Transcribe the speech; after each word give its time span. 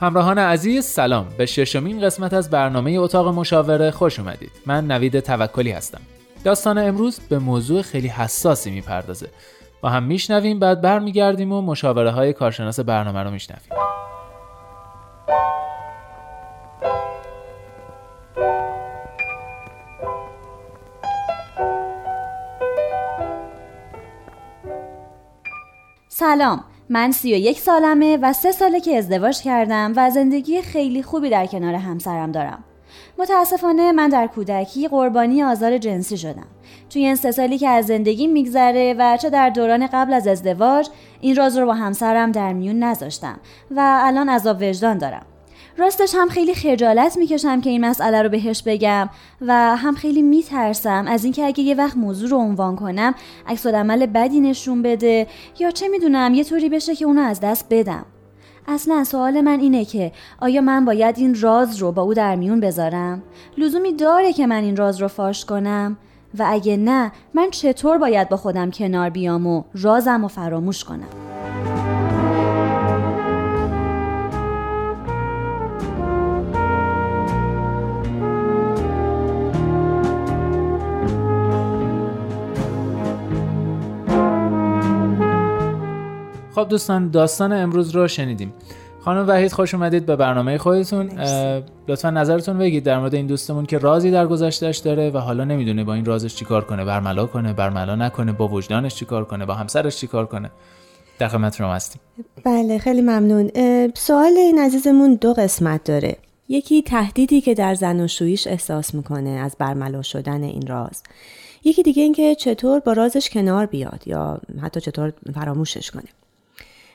همراهان 0.00 0.38
عزیز 0.38 0.84
سلام. 0.84 1.28
به 1.38 1.46
ششمین 1.46 2.00
قسمت 2.00 2.32
از 2.32 2.50
برنامه 2.50 2.90
اتاق 2.90 3.28
مشاوره 3.28 3.90
خوش 3.90 4.18
اومدید. 4.18 4.50
من 4.66 4.86
نوید 4.86 5.20
توکلی 5.20 5.70
هستم. 5.70 6.00
داستان 6.44 6.78
امروز 6.78 7.20
به 7.20 7.38
موضوع 7.38 7.82
خیلی 7.82 8.08
حساسی 8.08 8.70
می‌پردازه. 8.70 9.28
با 9.80 9.88
هم 9.88 10.02
میشنویم 10.02 10.58
بعد 10.58 10.80
برمیگردیم 10.80 11.52
و 11.52 11.62
مشاوره 11.62 12.10
های 12.10 12.32
کارشناس 12.32 12.80
برنامه 12.80 13.22
رو 13.22 13.30
میشنویم. 13.30 13.70
سلام. 26.08 26.64
من 26.92 27.10
سی 27.10 27.34
و 27.34 27.36
یک 27.36 27.60
سالمه 27.60 28.18
و 28.22 28.32
سه 28.32 28.52
ساله 28.52 28.80
که 28.80 28.96
ازدواج 28.96 29.42
کردم 29.42 29.92
و 29.96 30.10
زندگی 30.10 30.62
خیلی 30.62 31.02
خوبی 31.02 31.30
در 31.30 31.46
کنار 31.46 31.74
همسرم 31.74 32.32
دارم. 32.32 32.64
متاسفانه 33.18 33.92
من 33.92 34.08
در 34.08 34.26
کودکی 34.26 34.88
قربانی 34.88 35.42
آزار 35.42 35.78
جنسی 35.78 36.16
شدم. 36.16 36.46
توی 36.90 37.04
این 37.04 37.14
سه 37.14 37.30
سالی 37.30 37.58
که 37.58 37.68
از 37.68 37.86
زندگی 37.86 38.26
میگذره 38.26 38.94
و 38.98 39.16
چه 39.16 39.30
در 39.30 39.50
دوران 39.50 39.86
قبل 39.86 40.12
از 40.12 40.26
ازدواج 40.26 40.88
این 41.20 41.36
راز 41.36 41.58
رو 41.58 41.66
با 41.66 41.74
همسرم 41.74 42.32
در 42.32 42.52
میون 42.52 42.82
نذاشتم 42.82 43.40
و 43.70 44.00
الان 44.02 44.28
عذاب 44.28 44.56
وجدان 44.60 44.98
دارم. 44.98 45.26
راستش 45.76 46.14
هم 46.14 46.28
خیلی 46.28 46.54
خجالت 46.54 47.16
می‌کشم 47.16 47.60
که 47.60 47.70
این 47.70 47.84
مسئله 47.84 48.22
رو 48.22 48.28
بهش 48.28 48.62
بگم 48.62 49.08
و 49.40 49.76
هم 49.76 49.94
خیلی 49.94 50.22
میترسم 50.22 51.04
از 51.08 51.24
اینکه 51.24 51.44
اگه 51.44 51.60
یه 51.60 51.74
وقت 51.74 51.96
موضوع 51.96 52.28
رو 52.28 52.36
عنوان 52.36 52.76
کنم 52.76 53.14
عکس 53.46 53.66
عمل 53.66 54.06
بدی 54.06 54.40
نشون 54.40 54.82
بده 54.82 55.26
یا 55.58 55.70
چه 55.70 55.88
می‌دونم 55.88 56.34
یه 56.34 56.44
طوری 56.44 56.68
بشه 56.68 56.94
که 56.94 57.04
اونو 57.04 57.20
از 57.20 57.40
دست 57.40 57.66
بدم 57.70 58.06
اصلا 58.68 59.04
سوال 59.04 59.40
من 59.40 59.60
اینه 59.60 59.84
که 59.84 60.12
آیا 60.40 60.60
من 60.60 60.84
باید 60.84 61.18
این 61.18 61.40
راز 61.40 61.76
رو 61.76 61.92
با 61.92 62.02
او 62.02 62.14
در 62.14 62.36
میون 62.36 62.60
بذارم؟ 62.60 63.22
لزومی 63.58 63.92
داره 63.92 64.32
که 64.32 64.46
من 64.46 64.62
این 64.62 64.76
راز 64.76 65.00
رو 65.00 65.08
فاش 65.08 65.44
کنم؟ 65.44 65.96
و 66.38 66.46
اگه 66.48 66.76
نه 66.76 67.12
من 67.34 67.50
چطور 67.50 67.98
باید 67.98 68.28
با 68.28 68.36
خودم 68.36 68.70
کنار 68.70 69.10
بیام 69.10 69.46
و 69.46 69.62
رازم 69.74 70.22
رو 70.22 70.28
فراموش 70.28 70.84
کنم؟ 70.84 71.29
خب 86.60 86.68
دوستان 86.68 87.10
داستان 87.10 87.52
امروز 87.52 87.90
رو 87.90 88.08
شنیدیم. 88.08 88.52
خانم 89.00 89.28
وحید 89.28 89.52
خوش 89.52 89.74
اومدید 89.74 90.06
به 90.06 90.16
برنامه 90.16 90.58
خودتون. 90.58 91.10
لطفا 91.88 92.10
نظرتون 92.10 92.58
بگید 92.58 92.84
در 92.84 92.98
مورد 92.98 93.14
این 93.14 93.26
دوستمون 93.26 93.66
که 93.66 93.78
رازی 93.78 94.10
در 94.10 94.26
گذشتهش 94.26 94.78
داره 94.78 95.10
و 95.10 95.18
حالا 95.18 95.44
نمی‌دونه 95.44 95.84
با 95.84 95.94
این 95.94 96.04
رازش 96.04 96.34
چیکار 96.34 96.64
کنه 96.64 96.84
برملا 96.84 97.26
کنه 97.26 97.52
برملا 97.52 97.94
نکنه 97.94 98.32
با 98.32 98.48
وجدانش 98.48 98.94
چیکار 98.94 99.24
کنه 99.24 99.46
با 99.46 99.54
همسرش 99.54 99.96
چیکار 99.96 100.26
کنه. 100.26 100.50
در 101.18 101.28
خدمت 101.28 101.60
هستیم. 101.60 102.02
بله 102.44 102.78
خیلی 102.78 103.00
ممنون. 103.00 103.50
سوال 103.94 104.32
این 104.36 104.58
عزیزمون 104.58 105.14
دو 105.14 105.32
قسمت 105.32 105.84
داره. 105.84 106.16
یکی 106.48 106.82
تهدیدی 106.82 107.40
که 107.40 107.54
در 107.54 107.74
زن 107.74 108.00
و 108.00 108.08
شویش 108.08 108.46
احساس 108.46 108.94
می‌کنه 108.94 109.30
از 109.30 109.56
برملا 109.58 110.02
شدن 110.02 110.42
این 110.42 110.66
راز. 110.66 111.02
یکی 111.64 111.82
دیگه 111.82 112.02
اینکه 112.02 112.34
چطور 112.34 112.80
با 112.80 112.92
رازش 112.92 113.30
کنار 113.30 113.66
بیاد 113.66 114.02
یا 114.06 114.40
حتی 114.62 114.80
چطور 114.80 115.12
فراموشش 115.34 115.90
کنه. 115.90 116.02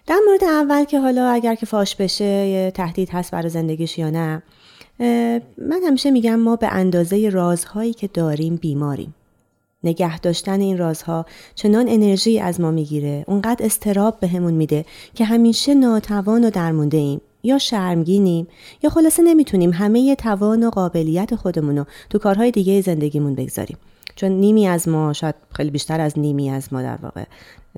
در 0.08 0.20
مورد 0.28 0.44
اول 0.44 0.84
که 0.84 1.00
حالا 1.00 1.30
اگر 1.30 1.56
که 1.56 1.66
فاش 1.66 1.96
بشه 1.96 2.72
تهدید 2.72 3.10
هست 3.10 3.32
برای 3.32 3.50
زندگیش 3.50 3.98
یا 3.98 4.10
نه 4.10 4.44
من 5.58 5.82
همیشه 5.88 6.12
میگم 6.12 6.36
ما 6.36 6.56
به 6.56 6.68
اندازه 6.68 7.30
رازهایی 7.30 7.94
که 7.94 8.08
داریم 8.08 8.56
بیماریم. 8.56 9.16
نگه 9.84 10.20
داشتن 10.20 10.60
این 10.60 10.78
رازها 10.78 11.26
چنان 11.56 11.86
انرژی 11.90 12.40
از 12.40 12.62
ما 12.62 12.72
می‌گیره 12.72 13.24
اونقدر 13.28 13.66
استراب 13.66 14.20
بهمون 14.20 14.52
به 14.52 14.58
میده 14.58 14.86
که 15.16 15.26
همیشه 15.26 15.74
ناتوان 15.74 16.44
و 16.44 16.50
درمونده 16.50 16.98
ایم. 16.98 17.22
یا 17.44 17.58
شرمگینیم 17.58 18.48
یا 18.84 18.90
خلاصه 18.90 19.24
نمی‌تونیم 19.24 19.74
همه 19.74 20.16
توان 20.16 20.64
و 20.64 20.70
قابلیت 20.70 21.36
خودمون 21.36 21.78
رو 21.78 21.86
تو 22.10 22.18
کارهای 22.18 22.52
دیگه 22.52 22.82
زندگیمون 22.82 23.36
بگذاریم. 23.36 23.78
چون 24.16 24.32
نیمی 24.32 24.68
از 24.68 24.88
ما 24.88 25.14
شاید 25.14 25.36
خیلی 25.54 25.70
بیشتر 25.70 26.02
از 26.02 26.20
نیمی 26.20 26.50
از 26.50 26.74
ما 26.74 26.82
در 26.82 26.98
واقع 27.02 27.24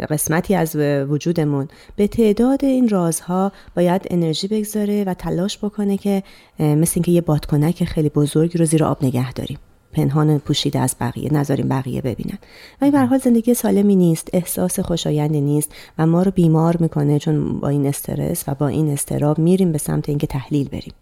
قسمتی 0.06 0.56
از 0.56 0.76
وجودمون. 1.10 1.68
به 1.96 2.08
تعداد 2.08 2.66
این 2.66 2.90
رازها 2.90 3.52
باید 3.76 4.02
انرژی 4.10 4.48
بگذاره 4.48 5.04
و 5.04 5.14
تلاش 5.14 5.58
بکنه 5.58 5.98
که 5.98 6.24
مثل 6.60 6.92
اینکه 6.96 7.12
یه 7.12 7.22
بادکنک 7.22 7.84
خیلی 7.84 8.10
بزرگی 8.10 8.58
رو 8.58 8.66
زیر 8.66 8.84
آب 8.84 9.06
نگه 9.06 9.34
داریم. 9.34 9.58
پنهان 9.94 10.40
پوشیده 10.40 10.80
از 10.80 10.96
بقیه 11.02 11.34
نذاریم 11.34 11.68
بقیه 11.68 12.02
ببینن. 12.02 12.38
و 12.82 12.86
این 12.86 12.96
حال 12.96 13.20
زندگی 13.20 13.54
سالمی 13.54 13.96
نیست 13.96 14.30
احساس 14.34 14.80
خوشایندی 14.80 15.42
نیست 15.42 15.72
و 15.98 16.08
ما 16.08 16.24
رو 16.24 16.32
بیمار 16.32 16.78
می‌کنه 16.78 17.20
چون 17.20 17.60
با 17.60 17.70
این 17.70 17.86
استرس 17.86 18.44
و 18.48 18.56
با 18.56 18.68
این 18.68 18.90
استراب 18.90 19.40
میریم 19.40 19.72
به 19.72 19.78
سمت 19.78 20.10
اینکه 20.10 20.28
تحلیل 20.28 20.70
بریم. 20.70 20.94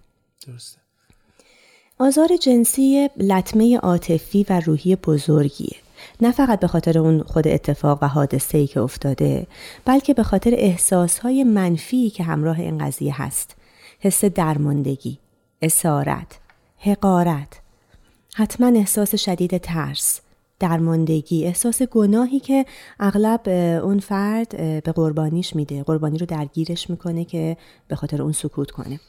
درسته. 0.47 0.77
آزار 1.99 2.29
جنسی 2.41 3.09
لطمه 3.17 3.77
عاطفی 3.77 4.45
و 4.49 4.59
روحی 4.65 4.95
بزرگیه. 4.95 5.77
نه 6.21 6.31
فقط 6.31 6.59
به 6.59 6.67
خاطر 6.67 6.97
اون 6.97 7.23
خود 7.23 7.47
اتفاق 7.47 7.99
و 8.01 8.07
حادثه 8.07 8.57
ای 8.57 8.67
که 8.67 8.79
افتاده 8.79 9.47
بلکه 9.85 10.13
به 10.13 10.23
خاطر 10.23 10.53
احساس 10.53 11.19
های 11.19 11.43
منفی 11.43 12.09
که 12.09 12.23
همراه 12.23 12.59
این 12.59 12.77
قضیه 12.77 13.21
هست. 13.21 13.55
حس 13.99 14.25
درماندگی 14.25 15.19
اسارت 15.61 16.39
حقارت. 16.77 17.59
حتما 18.35 18.67
احساس 18.67 19.15
شدید 19.15 19.57
ترس 19.57 20.21
درماندگی 20.59 21.45
احساس 21.45 21.81
گناهی 21.81 22.39
که 22.39 22.65
اغلب 22.99 23.49
اون 23.83 23.99
فرد 23.99 24.57
به 24.57 24.91
قربانیش 24.91 25.55
میده. 25.55 25.83
قربانی 25.83 26.17
رو 26.17 26.25
درگیرش 26.25 26.89
می‌کنه 26.89 27.25
که 27.25 27.57
به 27.87 27.95
خاطر 27.95 28.21
اون 28.21 28.31
سکوت 28.31 28.71
کنه. 28.71 28.99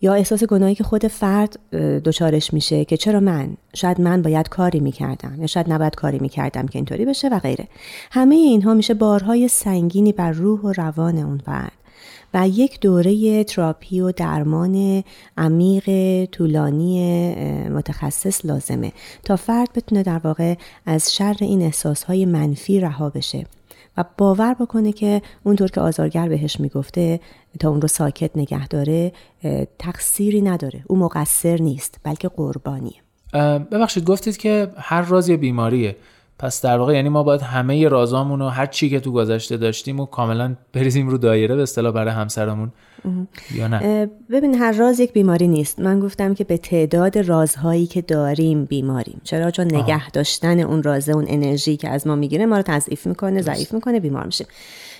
یا 0.00 0.14
احساس 0.14 0.44
گناهی 0.44 0.74
که 0.74 0.84
خود 0.84 1.06
فرد 1.06 1.58
دچارش 2.04 2.52
میشه 2.54 2.84
که 2.84 2.96
چرا 2.96 3.20
من؟ 3.20 3.56
شاید 3.74 4.00
من 4.00 4.22
باید 4.22 4.48
کاری 4.48 4.80
می‌کردم 4.80 5.40
یا 5.40 5.46
شاید 5.46 5.72
نباید 5.72 5.94
کاری 5.94 6.18
می‌کردم 6.18 6.66
که 6.66 6.78
اینطوری 6.78 7.04
بشه 7.04 7.28
و 7.28 7.38
غیره. 7.38 7.68
همه 8.10 8.34
اینها 8.34 8.74
میشه 8.74 8.94
بارهای 8.94 9.48
سنگینی 9.48 10.12
بر 10.12 10.30
روح 10.30 10.60
و 10.60 10.72
روان 10.72 11.18
اون 11.18 11.38
فرد. 11.38 11.72
و 12.34 12.48
یک 12.48 12.80
دوره 12.80 13.44
تراپی 13.44 14.00
و 14.00 14.12
درمان 14.12 15.04
عمیق 15.36 15.84
طولانی 16.24 17.34
متخصص 17.68 18.44
لازمه 18.44 18.92
تا 19.24 19.36
فرد 19.36 19.68
بتونه 19.74 20.02
در 20.02 20.18
واقع 20.18 20.54
از 20.86 21.14
شر 21.14 21.36
این 21.40 21.62
احساسهای 21.62 22.26
منفی 22.26 22.80
رها 22.80 23.10
بشه. 23.10 23.46
و 23.96 24.04
باور 24.18 24.54
بکنه 24.54 24.92
که 24.92 25.22
اونطور 25.44 25.70
که 25.70 25.80
آزارگر 25.80 26.28
بهش 26.28 26.60
می‌گفته 26.60 27.20
تا 27.60 27.68
اون 27.68 27.80
رو 27.80 27.88
ساکت 27.88 28.30
نگه 28.36 28.68
داره 28.68 29.12
تقصیری 29.78 30.42
نداره. 30.42 30.84
او 30.86 30.96
مقصر 30.96 31.60
نیست 31.60 32.00
بلکه 32.02 32.28
قربانیه. 32.28 33.02
ببخشید 33.72 34.04
گفتید 34.04 34.36
که 34.36 34.70
هر 34.76 35.02
راز 35.02 35.28
یه 35.28 35.36
بیماریه. 35.36 35.96
پس 36.38 36.62
در 36.62 36.78
واقع 36.78 36.94
یعنی 36.94 37.08
ما 37.08 37.22
باید 37.22 37.40
همه 37.40 37.88
رازامون 37.88 38.42
و 38.42 38.48
هر 38.48 38.66
چی 38.66 38.90
که 38.90 39.00
تو 39.00 39.12
گذشته 39.12 39.56
داشتیم 39.56 40.00
و 40.00 40.06
کاملا 40.06 40.54
بریزیم 40.72 41.08
رو 41.08 41.18
دایره 41.18 41.56
به 41.56 41.62
اصطلاح 41.62 41.92
برای 41.92 42.14
همسرمون. 42.14 42.72
یا 43.54 43.68
نه؟ 43.68 44.10
ببین 44.30 44.54
هر 44.54 44.72
راز 44.72 45.00
یک 45.00 45.12
بیماری 45.12 45.48
نیست. 45.48 45.80
من 45.80 46.00
گفتم 46.00 46.34
که 46.34 46.44
به 46.44 46.56
تعداد 46.56 47.18
رازهایی 47.18 47.86
که 47.86 48.02
داریم 48.02 48.64
بیماریم. 48.64 49.20
چرا؟ 49.24 49.50
چون 49.50 49.66
نگه 49.74 50.10
داشتن 50.10 50.60
اون 50.60 50.82
رازه 50.82 51.12
اون 51.12 51.24
انرژی 51.28 51.76
که 51.76 51.88
از 51.88 52.06
ما 52.06 52.16
می‌گیره 52.16 52.46
ما 52.46 52.56
رو 52.56 52.62
تضعیف 52.62 53.06
می‌کنه 53.06 53.42
ضعیف 53.42 53.74
می‌کنه 53.74 54.00
بیمار 54.00 54.26
میشیم. 54.26 54.46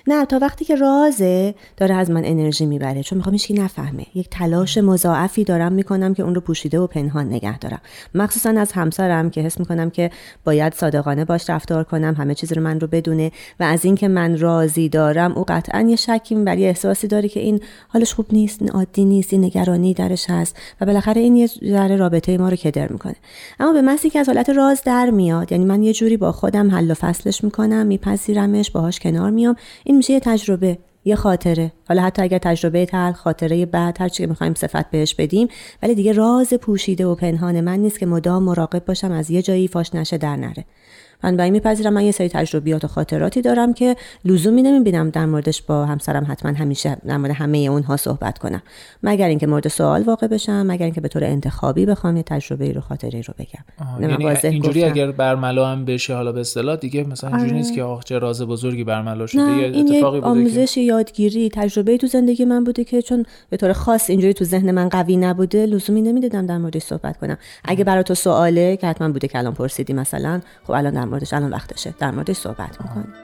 نه 0.06 0.24
تا 0.24 0.38
وقتی 0.38 0.64
که 0.64 0.74
رازه 0.74 1.54
داره 1.76 1.94
از 1.94 2.10
من 2.10 2.24
انرژی 2.24 2.66
می‌بره. 2.66 3.02
چون 3.02 3.18
می‌خوام 3.18 3.34
هیچکی 3.34 3.54
نفهمه. 3.54 4.06
یک 4.14 4.28
تلاش 4.30 4.78
مضاعفی 4.78 5.44
دارم 5.44 5.72
می‌کنم 5.72 6.14
که 6.14 6.22
اون 6.22 6.34
رو 6.34 6.40
پوشیده 6.40 6.78
و 6.78 6.86
پنهان 6.86 7.26
نگه 7.26 7.58
دارم. 7.58 7.80
مخصوصا 8.14 8.50
از 8.50 8.72
همسرم 8.72 9.30
که 9.30 9.40
حس 9.40 9.60
می‌کنم 9.60 9.90
که 9.90 10.10
باید 10.44 10.74
صادقانه 10.74 11.24
باش 11.24 11.50
رفتار 11.50 11.84
کنم 11.84 12.14
همه 12.18 12.34
چیز 12.34 12.52
رو 12.52 12.62
من 12.62 12.80
رو 12.80 12.86
بدونه 12.86 13.32
و 13.60 13.64
از 13.64 13.84
اینکه 13.84 14.08
من 14.08 14.38
راضی 14.38 14.88
دارم 14.88 15.32
او 15.32 15.44
قطعا 15.48 15.80
یه 15.80 15.96
شکی 15.96 16.34
ولی 16.34 16.66
احساسی 16.66 17.06
داره 17.06 17.28
که 17.28 17.40
این 17.40 17.60
حالش 17.88 18.14
خوب 18.14 18.26
نیست 18.32 18.62
این 18.62 18.70
عادی 18.70 19.04
نیست 19.04 19.32
این 19.32 19.44
نگرانی 19.44 19.94
درش 19.94 20.30
هست 20.30 20.56
و 20.80 20.86
بالاخره 20.86 21.20
این 21.20 21.36
یه 21.36 21.46
ذره 21.46 21.96
رابطه 21.96 22.38
ما 22.38 22.48
رو 22.48 22.56
کدر 22.56 22.88
می‌کنه. 22.88 23.16
اما 23.60 23.72
به 23.72 23.82
محضی 23.82 24.10
که 24.10 24.18
از 24.18 24.28
حالت 24.28 24.50
راز 24.50 24.82
در 24.84 25.10
میاد 25.10 25.52
یعنی 25.52 25.64
من 25.64 25.82
یه 25.82 25.92
جوری 25.92 26.16
با 26.16 26.32
خودم 26.32 26.70
حل 26.70 26.90
و 26.90 26.94
فصلش 26.94 27.44
می‌کنم 27.44 27.86
میپذیرمش 27.86 28.70
باهاش 28.70 29.00
کنار 29.00 29.30
میام 29.30 29.56
میشه 29.94 30.12
یه 30.12 30.20
تجربه 30.20 30.78
یه 31.04 31.16
خاطره. 31.16 31.72
حالا 31.88 32.02
حتی 32.02 32.22
اگر 32.22 32.38
تجربه 32.38 32.86
تل 32.86 33.12
خاطره 33.12 33.66
بعد 33.66 34.00
هر 34.00 34.08
چی 34.08 34.22
که 34.22 34.26
می‌خوایم 34.26 34.54
صفت 34.54 34.90
بهش 34.90 35.14
بدیم 35.14 35.48
ولی 35.82 35.94
دیگه 35.94 36.12
راز 36.12 36.54
پوشیده 36.54 37.06
و 37.06 37.14
پنهان 37.14 37.60
من 37.60 37.78
نیست 37.78 37.98
که 37.98 38.06
مدام 38.06 38.42
مراقب 38.42 38.84
باشم 38.84 39.12
از 39.12 39.30
یه 39.30 39.42
جایی 39.42 39.68
فاش 39.68 39.94
نشه 39.94 40.18
در 40.18 40.36
نره. 40.36 40.64
بنابراین 41.22 41.52
میپذیرم. 41.52 41.92
من 41.92 42.04
یه 42.04 42.12
سری 42.12 42.28
تجربیات 42.28 42.84
و 42.84 42.88
خاطراتی 42.88 43.42
دارم 43.42 43.74
که 43.74 43.96
لزومی 44.24 44.62
نمی‌بینم 44.62 45.10
در 45.10 45.26
موردش 45.26 45.62
با 45.62 45.86
همسرم 45.86 46.26
حتما 46.28 46.52
همیشه 46.52 46.96
در 47.06 47.16
مورد 47.16 47.30
همه 47.30 47.58
اونها 47.58 47.96
صحبت 47.96 48.38
کنم. 48.38 48.62
مگر 49.02 49.28
اینکه 49.28 49.46
مورد 49.46 49.68
سوال 49.68 50.02
واقع 50.02 50.26
بشم 50.26 50.66
مگر 50.66 50.84
اینکه 50.84 51.00
به 51.00 51.08
طور 51.08 51.24
انتخابی 51.24 51.86
بخوام 51.86 52.16
یه 52.16 52.22
تجربه 52.22 52.72
رو 52.72 52.80
خاطره 52.80 53.20
رو 53.20 53.34
بگم. 53.38 53.64
یعنی 54.00 54.26
اینجوری 54.44 54.84
اگر 54.84 55.10
برملا 55.10 55.66
هم 55.66 55.84
بشه 55.84 56.14
حالا 56.14 56.32
به 56.32 56.40
اصطلاح 56.40 56.76
دیگه 56.76 57.04
مثلا 57.04 57.30
اینجوری 57.30 57.52
نیست 57.52 57.70
آره. 57.70 57.76
که 57.76 57.82
آخ 57.82 58.04
چه 58.04 58.18
راز 58.18 58.42
بزرگی 58.42 58.84
برملا 58.84 59.26
شده 59.26 59.42
یه 59.42 59.78
اتفاقی 59.78 60.20
بوده 60.20 60.30
آموزش 60.30 60.76
یادگیری 60.76 61.48
تجربه 61.52 61.96
تو 61.96 62.06
زندگی 62.06 62.44
من 62.44 62.64
بوده 62.64 62.84
که 62.84 63.02
چون 63.02 63.26
به 63.50 63.56
طور 63.56 63.72
خاص 63.72 64.10
اینجوری 64.10 64.34
تو 64.34 64.44
ذهن 64.44 64.70
من 64.70 64.88
قوی 64.88 65.16
نبوده 65.16 65.66
لزومی 65.66 66.02
نمی‌دادم 66.02 66.46
در 66.46 66.58
موردش 66.58 66.82
صحبت 66.82 67.16
کنم. 67.16 67.38
اگه 67.64 67.84
برای 67.84 68.02
تو 68.02 68.14
سواله 68.14 68.76
که 68.76 68.86
حتما 68.86 69.08
بوده 69.08 69.28
کلام 69.28 69.54
پرسیدی 69.54 69.92
مثلا 69.92 70.40
خب 70.64 70.72
الان 70.72 70.94
در 71.04 71.10
موردش. 71.10 71.32
الان 71.32 71.50
وقتشه. 71.50 71.94
در 71.98 72.10
موردش 72.10 72.36
صحبت 72.36 72.80
می‌کنیم. 72.80 73.14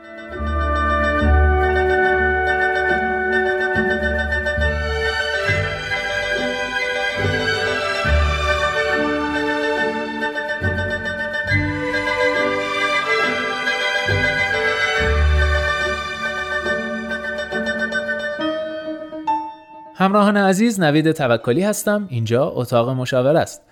همراهان 19.94 20.37
عزیز 20.37 20.81
نوید 20.81 21.12
توکلی 21.12 21.62
هستم. 21.62 22.06
اینجا 22.11 22.47
اتاق 22.49 22.88
مشاور 22.88 23.37
است. 23.37 23.62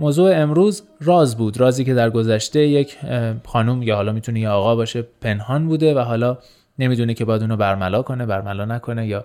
موضوع 0.00 0.32
امروز 0.34 0.82
راز 1.00 1.36
بود. 1.36 1.60
رازی 1.60 1.84
که 1.84 1.94
در 1.94 2.10
گذشته 2.10 2.60
یک 2.60 2.98
خانم 3.46 3.82
یا 3.82 3.96
حالا 3.96 4.12
می‌تونه 4.12 4.40
یه 4.40 4.48
آقا 4.48 4.76
باشه 4.76 5.02
پنهان 5.20 5.68
بوده 5.68 5.94
و 5.94 5.98
حالا 5.98 6.38
نمی‌دونه 6.78 7.14
که 7.14 7.24
باید 7.24 7.42
اونو 7.42 7.56
برملا 7.56 8.02
کنه 8.02 8.26
برملا 8.26 8.64
نکنه 8.64 9.06
یا 9.06 9.24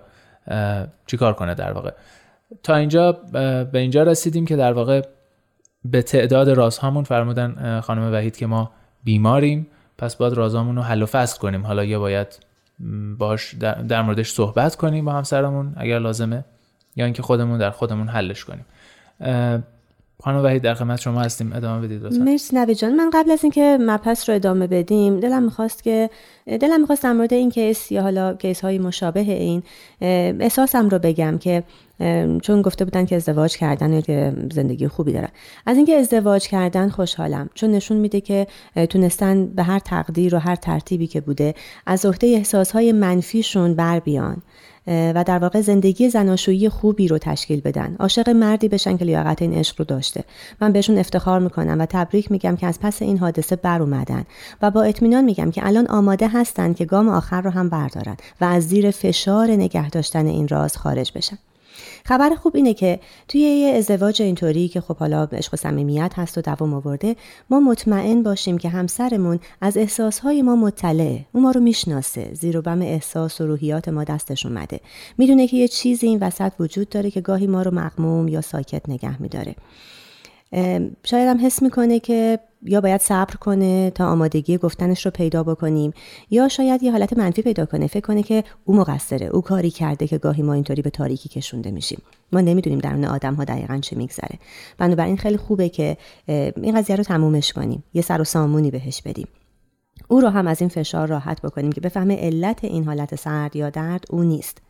چیکار 1.08 1.34
کنه 1.34 1.54
در 1.56 1.72
واقع. 1.72 1.92
تا 2.64 2.76
اینجا 2.76 3.12
به 3.72 3.80
اینجا 3.80 4.04
رسیدیم 4.04 4.46
که 4.46 4.56
در 4.56 4.74
واقع 4.74 5.02
به 5.86 6.02
تعداد 6.02 6.50
رازهامون 6.50 7.04
فرمودن 7.04 7.82
خانم 7.82 8.14
وحید 8.14 8.38
که 8.38 8.46
ما 8.48 8.72
بیماریم. 9.04 9.68
پس 9.98 10.16
باید 10.16 10.34
رازهامون 10.34 10.76
رو 10.76 10.82
حل 10.82 11.02
و 11.02 11.06
فصل 11.06 11.40
کنیم. 11.40 11.66
حالا 11.66 11.84
یا 11.86 12.00
باید 12.00 12.28
باش 13.18 13.56
در 13.88 14.02
موردش 14.02 14.32
صحبت 14.32 14.76
کنیم 14.76 15.06
با 15.06 15.12
همسرمون 15.12 15.74
اگر 15.78 16.00
لازمه 16.00 16.46
یا 16.96 17.06
اینکه 17.06 17.22
خودمون 17.22 17.58
در 17.58 17.72
خودمون 17.72 18.08
حلش 18.08 18.46
کنیم. 18.46 18.66
خانم 20.24 20.44
وحید 20.44 20.62
در 20.62 20.74
خدمت 20.74 21.00
شما 21.00 21.22
هستیم. 21.22 21.54
ادامه 21.54 21.88
بدید 21.88 22.04
لطفا. 22.04 22.24
مرسی 22.24 22.56
نوی 22.56 22.76
جان. 22.76 22.96
من 22.96 23.10
قبل 23.14 23.32
از 23.32 23.44
اینکه 23.44 23.78
مبحث 23.82 24.30
رو 24.30 24.36
ادامه 24.36 24.68
بدیم 24.68 25.20
دلم 25.20 25.44
می‌خواست 25.44 25.84
که 25.84 26.10
دلم 26.46 26.82
می‌خواست 26.82 27.04
در 27.04 27.14
مورد 27.14 27.34
این 27.34 27.50
کیس 27.50 27.92
یا 27.92 28.02
حالا 28.02 28.34
کیس 28.34 28.62
های 28.62 28.80
مشابه 28.80 29.20
این 29.20 29.64
احساسم 30.02 30.90
رو 30.90 31.00
بگم 31.00 31.38
که 31.38 31.64
چون 32.42 32.62
گفته 32.62 32.86
بودن 32.86 33.06
که 33.06 33.16
ازدواج 33.16 33.58
کردن 33.58 34.02
که 34.02 34.34
زندگی 34.52 34.88
خوبی 34.88 35.14
دارن 35.14 35.30
از 35.66 35.78
اینکه 35.78 35.96
ازدواج 35.96 36.48
کردن 36.48 36.90
خوشحالم 36.90 37.50
چون 37.54 37.72
نشون 37.72 37.98
میده 37.98 38.22
که 38.22 38.48
تونستن 38.90 39.48
به 39.48 39.64
هر 39.64 39.80
تقدیر 39.80 40.36
و 40.36 40.40
هر 40.40 40.56
ترتیبی 40.56 41.08
که 41.08 41.22
بوده 41.22 41.56
از 41.86 42.06
عهده 42.06 42.28
احساسهای 42.28 42.92
منفیشون 42.92 43.74
بر 43.74 44.00
بیان. 44.00 44.42
و 44.88 45.24
در 45.28 45.40
واقع 45.40 45.62
زندگی 45.62 46.10
زناشویی 46.10 46.70
خوبی 46.70 47.08
رو 47.08 47.18
تشکیل 47.18 47.62
بدن. 47.62 47.96
عاشق 48.00 48.30
مردی 48.30 48.68
بشن 48.68 48.98
که 48.98 49.06
لیاقت 49.06 49.42
این 49.42 49.54
عشق 49.54 49.76
رو 49.78 49.86
داشته. 49.86 50.24
من 50.62 50.72
بهشون 50.72 50.98
افتخار 50.98 51.40
می‌کنم 51.40 51.82
و 51.82 51.86
تبریک 51.86 52.32
میگم 52.32 52.56
که 52.56 52.68
از 52.68 52.80
پس 52.80 53.02
این 53.02 53.18
حادثه 53.18 53.56
بر 53.56 53.82
اومدن. 53.82 54.24
و 54.62 54.72
با 54.72 54.82
اطمینان 54.84 55.24
میگم 55.24 55.52
که 55.52 55.68
الان 55.68 55.88
آماده 55.88 56.28
هستند 56.28 56.76
که 56.76 56.86
گام 56.86 57.10
آخر 57.10 57.42
رو 57.42 57.50
هم 57.50 57.70
بردارن 57.70 58.18
و 58.42 58.46
از 58.46 58.68
زیر 58.68 58.92
فشار 58.92 59.48
نگه 59.52 59.90
داشتن 59.90 60.26
این 60.26 60.48
راز 60.48 60.78
خارج 60.78 61.12
بشن. 61.16 61.38
خبر 62.06 62.36
خوب 62.36 62.56
اینه 62.56 62.74
که 62.74 63.00
توی 63.28 63.42
یه 63.42 63.74
ازدواج 63.76 64.22
اینطوری 64.22 64.68
که 64.68 64.82
خب 64.82 64.98
حالا 64.98 65.24
عشق 65.24 65.54
و 65.54 65.58
صمیمیت 65.58 66.12
هست 66.16 66.38
و 66.38 66.42
دوام 66.42 66.74
آورده 66.74 67.16
ما 67.50 67.60
مطمئن 67.60 68.24
باشیم 68.24 68.58
که 68.58 68.70
همسرمون 68.70 69.40
از 69.62 69.78
احساسهای 69.78 70.42
ما 70.42 70.56
مطلعه 70.56 71.26
اون 71.34 71.44
ما 71.44 71.52
رو 71.52 71.62
می‌شناسه 71.62 72.34
زیر 72.34 72.58
و 72.58 72.62
بم 72.62 72.82
احساس 72.82 73.42
و 73.42 73.48
روحیات 73.48 73.90
ما 73.90 74.04
دستش 74.04 74.46
اومده. 74.46 74.80
می‌دونه 75.18 75.48
که 75.48 75.58
یه 75.58 75.68
چیزی 75.68 76.08
این 76.08 76.20
وسط 76.22 76.52
وجود 76.60 76.90
داره 76.90 77.12
که 77.12 77.22
گاهی 77.22 77.48
ما 77.48 77.62
رو 77.62 77.74
مقموم 77.74 78.28
یا 78.28 78.42
ساکت 78.42 78.90
نگه 78.90 79.22
میداره. 79.22 79.56
شاید 81.04 81.28
هم 81.28 81.46
حس 81.46 81.62
می‌کنه 81.62 82.00
که 82.00 82.40
یا 82.62 82.82
باید 82.82 83.02
صبر 83.02 83.36
کنه 83.36 83.90
تا 83.90 84.08
آمادگی 84.08 84.58
گفتنش 84.58 85.06
رو 85.06 85.12
پیدا 85.12 85.44
بکنیم 85.44 85.94
یا 86.30 86.48
شاید 86.48 86.84
یه 86.84 86.92
حالت 86.92 87.18
منفی 87.18 87.42
پیدا 87.42 87.66
کنه. 87.66 87.88
فکر 87.88 88.08
کنه 88.08 88.24
که 88.24 88.44
او 88.66 88.76
مقصره 88.76 89.26
او 89.26 89.42
کاری 89.42 89.72
کرده 89.72 90.08
که 90.08 90.18
گاهی 90.18 90.44
ما 90.44 90.54
اینطوری 90.54 90.82
به 90.82 90.90
تاریکی 90.90 91.30
کشونده 91.30 91.72
میشیم. 91.72 92.02
ما 92.32 92.42
نمی‌دونیم 92.42 92.80
درون 92.80 93.06
آدم 93.06 93.34
ها 93.34 93.44
دقیقا 93.44 93.78
چه 93.78 93.96
میگذره. 93.96 94.40
بنابراین 94.78 95.18
خیلی 95.18 95.38
خوبه 95.38 95.70
که 95.70 95.98
این 96.28 96.76
قضیه 96.78 96.96
رو 96.96 97.04
تمومش 97.04 97.54
کنیم. 97.54 97.84
یه 97.94 98.02
سر 98.02 98.22
و 98.22 98.24
سامونی 98.24 98.72
بهش 98.72 99.02
بدیم. 99.02 99.28
او 100.08 100.22
رو 100.22 100.30
هم 100.30 100.48
از 100.48 100.62
این 100.62 100.70
فشار 100.70 101.08
راحت 101.08 101.42
بکنیم 101.42 101.72
که 101.72 101.82
بفهمه 101.82 102.16
علت 102.16 102.64
این 102.64 102.84
حالت 102.84 103.16
سرد 103.16 103.56
یا 103.56 103.70
درد 103.70 104.06
او 104.10 104.24
نیست. 104.24 104.62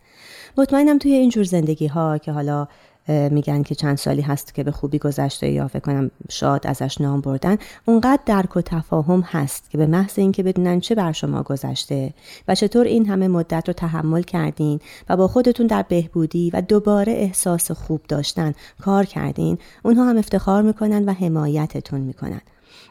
مطمئنم 0.57 0.98
توی 0.98 1.12
اینجور 1.12 1.44
زندگی 1.44 1.88
ها 1.88 2.18
که 2.18 2.31
حالا 2.31 2.68
میگن 3.07 3.63
که 3.63 3.75
چند 3.75 3.98
سالی 3.98 4.21
هست 4.21 4.54
که 4.54 4.63
به 4.63 4.71
خوبی 4.71 5.00
گذشته 5.00 5.50
یا 5.50 5.68
فکر 5.68 5.80
کنم 5.80 6.12
شاد 6.30 6.68
ازش 6.68 7.01
نام 7.01 7.21
بردن. 7.21 7.57
اونقدر 7.86 8.21
درک 8.25 8.57
و 8.57 8.62
تفاهم 8.62 9.21
هست 9.21 9.69
که 9.69 9.77
به 9.77 9.88
محض 9.88 10.19
اینکه 10.19 10.44
بدونن 10.44 10.80
چه 10.80 10.95
بر 10.95 11.12
شما 11.12 11.44
گذشته 11.44 12.13
و 12.48 12.56
چطور 12.56 12.86
این 12.86 13.06
همه 13.06 13.27
مدت 13.27 13.63
رو 13.68 13.74
تحمل 13.74 14.21
کردین 14.21 14.80
و 15.09 15.18
با 15.18 15.27
خودتون 15.27 15.68
در 15.68 15.86
بهبودی 15.89 16.50
و 16.54 16.61
دوباره 16.61 17.14
احساس 17.14 17.71
خوب 17.71 18.02
داشتن 18.07 18.54
کار 18.81 19.06
کردین 19.06 19.57
اونها 19.83 20.09
هم 20.09 20.18
افتخار 20.18 20.61
می‌کنن 20.61 21.06
و 21.06 21.14
حمایتتون 21.14 22.02
می‌کنن. 22.02 22.42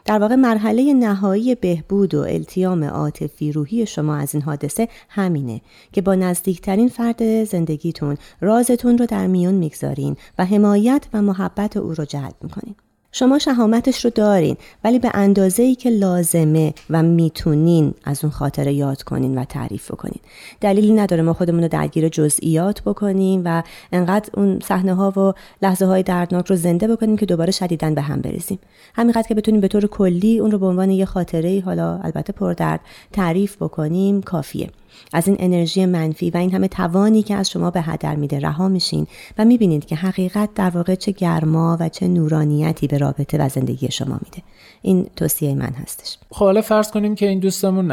در 0.05 0.19
واقع 0.19 0.35
مرحله 0.35 0.93
نهایی 0.93 1.55
بهبود 1.55 2.15
و 2.15 2.19
التیام 2.19 2.83
عاطفی 2.83 3.51
روحی 3.51 3.85
شما 3.85 4.15
از 4.15 4.35
این 4.35 4.43
حادثه 4.43 4.87
همینه 5.09 5.61
که 5.91 6.01
با 6.01 6.15
نزدیکترین 6.15 6.89
فرد 6.89 7.43
زندگیتون 7.43 8.17
رازتون 8.41 8.97
رو 8.97 9.05
در 9.05 9.27
میون 9.27 9.53
می‌گذارین 9.53 10.15
و 10.37 10.45
حمایت 10.45 11.07
و 11.13 11.21
محبت 11.21 11.77
او 11.77 11.93
رو 11.93 12.05
جلب 12.05 12.35
می‌کنین. 12.41 12.75
شما 13.17 13.39
شهامتش 13.39 14.05
رو 14.05 14.11
دارین 14.15 14.57
ولی 14.83 14.99
به 14.99 15.11
اندازه 15.13 15.63
ای 15.63 15.75
که 15.75 15.89
لازمه 15.89 16.73
و 16.89 17.03
می‌تونین 17.03 17.93
از 18.03 18.23
اون 18.23 18.31
خاطره 18.31 18.73
یاد 18.73 19.03
کنین 19.03 19.37
و 19.37 19.43
تعریف 19.43 19.91
بکنین. 19.91 20.19
دلیلی 20.61 20.93
نداره 20.93 21.21
ما 21.21 21.33
خودمون 21.33 21.61
رو 21.61 21.67
درگیر 21.67 22.09
جزئیات 22.09 22.81
بکنیم 22.81 23.41
و 23.45 23.63
انقدر 23.91 24.29
اون 24.33 24.59
صحنه 24.59 24.93
ها 24.93 25.11
و 25.11 25.33
لحظه 25.61 25.85
های 25.85 26.03
دردناک 26.03 26.47
رو 26.47 26.55
زنده 26.55 26.87
بکنیم 26.87 27.17
که 27.17 27.25
دوباره 27.25 27.51
شدیدن 27.51 27.95
به 27.95 28.01
هم 28.01 28.21
بریزیم 28.21 28.59
همینقدر 28.95 29.27
که 29.27 29.35
بتونیم 29.35 29.61
به 29.61 29.67
طور 29.67 29.87
کلی 29.87 30.39
اون 30.39 30.51
رو 30.51 30.57
به 30.57 30.65
عنوان 30.65 30.91
یه 30.91 31.05
خاطره 31.05 31.63
حالا 31.65 31.99
البته 32.03 32.33
پردرد 32.33 32.79
تعریف 33.11 33.55
بکنیم 33.55 34.21
کافیه. 34.21 34.69
از 35.13 35.27
این 35.27 35.37
انرژی 35.39 35.85
منفی 35.85 36.29
و 36.29 36.37
این 36.37 36.53
همه 36.53 36.67
توانی 36.67 37.23
که 37.23 37.35
از 37.35 37.49
شما 37.49 37.71
به 37.71 37.81
هدر 37.81 38.15
میده 38.15 38.39
رها 38.39 38.67
میشین 38.67 39.07
و 39.37 39.45
می‌بینید 39.45 39.85
که 39.85 39.95
حقیقت 39.95 40.49
در 40.55 40.69
واقع 40.69 40.95
چه 40.95 41.11
گرما 41.11 41.77
و 41.79 41.89
چه 41.89 42.07
نورانیتی 42.07 42.87
به 42.87 42.97
رابطه 42.97 43.37
و 43.37 43.49
زندگی 43.49 43.91
شما 43.91 44.19
میده. 44.25 44.43
این 44.81 45.09
توصیه 45.15 45.55
من 45.55 45.73
هستش. 45.83 46.17
خب 46.29 46.45
حالا 46.45 46.61
فرض 46.61 46.91
کنیم 46.91 47.15
که 47.15 47.27
این 47.27 47.39
دوستمون 47.39 47.91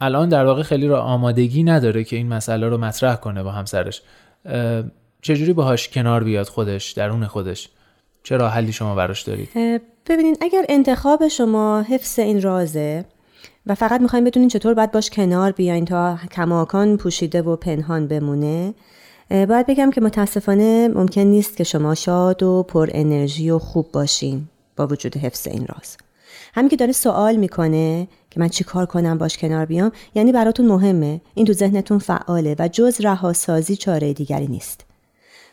الان 0.00 0.28
در 0.28 0.44
واقع 0.44 0.62
خیلی 0.62 0.88
رو 0.88 0.96
آمادگی 0.96 1.62
نداره 1.62 2.04
که 2.04 2.16
این 2.16 2.28
مسئله 2.28 2.68
رو 2.68 2.78
مطرح 2.78 3.16
کنه 3.16 3.42
با 3.42 3.50
همسرش. 3.50 4.02
چجوری 5.22 5.52
باهاش 5.52 5.88
کنار 5.88 6.24
بیاد 6.24 6.46
خودش 6.46 6.92
درون 6.92 7.26
خودش؟ 7.26 7.68
چه 8.22 8.36
راه 8.36 8.52
حلی 8.52 8.72
شما 8.72 8.94
براش 8.94 9.22
دارید؟ 9.22 9.48
ببینید 10.06 10.38
اگر 10.40 10.64
انتخاب 10.68 11.28
شما 11.28 11.82
حفظ 11.82 12.18
این 12.18 12.42
رازه 12.42 13.04
و 13.66 13.74
فقط 13.74 14.00
می‌خوایم 14.00 14.24
بدونین 14.24 14.48
چطور 14.48 14.74
باید 14.74 14.92
باش 14.92 15.10
کنار 15.10 15.52
بیاین 15.52 15.84
تا 15.84 16.18
کماکان 16.30 16.96
پوشیده 16.96 17.42
و 17.42 17.56
پنهان 17.56 18.08
بمونه. 18.08 18.74
باید 19.30 19.66
بگم 19.66 19.90
که 19.90 20.00
متاسفانه 20.00 20.88
ممکن 20.88 21.20
نیست 21.20 21.56
که 21.56 21.64
شما 21.64 21.94
شاد 21.94 22.42
و 22.42 22.62
پر 22.62 22.90
انرژی 22.92 23.50
و 23.50 23.58
خوب 23.58 23.92
باشین 23.92 24.48
با 24.76 24.86
وجود 24.86 25.16
حفظ 25.16 25.46
این 25.46 25.66
راز. 25.66 25.96
همین 26.54 26.68
که 26.68 26.76
داره 26.76 26.92
سوال 26.92 27.36
می‌کنه 27.36 28.08
که 28.30 28.40
من 28.40 28.48
چی 28.48 28.64
کار 28.64 28.86
کنم 28.86 29.18
باش 29.18 29.38
کنار 29.38 29.66
بیام 29.66 29.92
یعنی 30.14 30.32
براتون 30.32 30.66
مهمه. 30.66 31.20
این 31.34 31.46
تو 31.46 31.52
ذهنتون 31.52 31.98
فعاله 31.98 32.56
و 32.58 32.68
جز 32.68 33.00
رهاسازی 33.00 33.76
چاره 33.76 34.12
دیگری 34.12 34.46
نیست. 34.46 34.84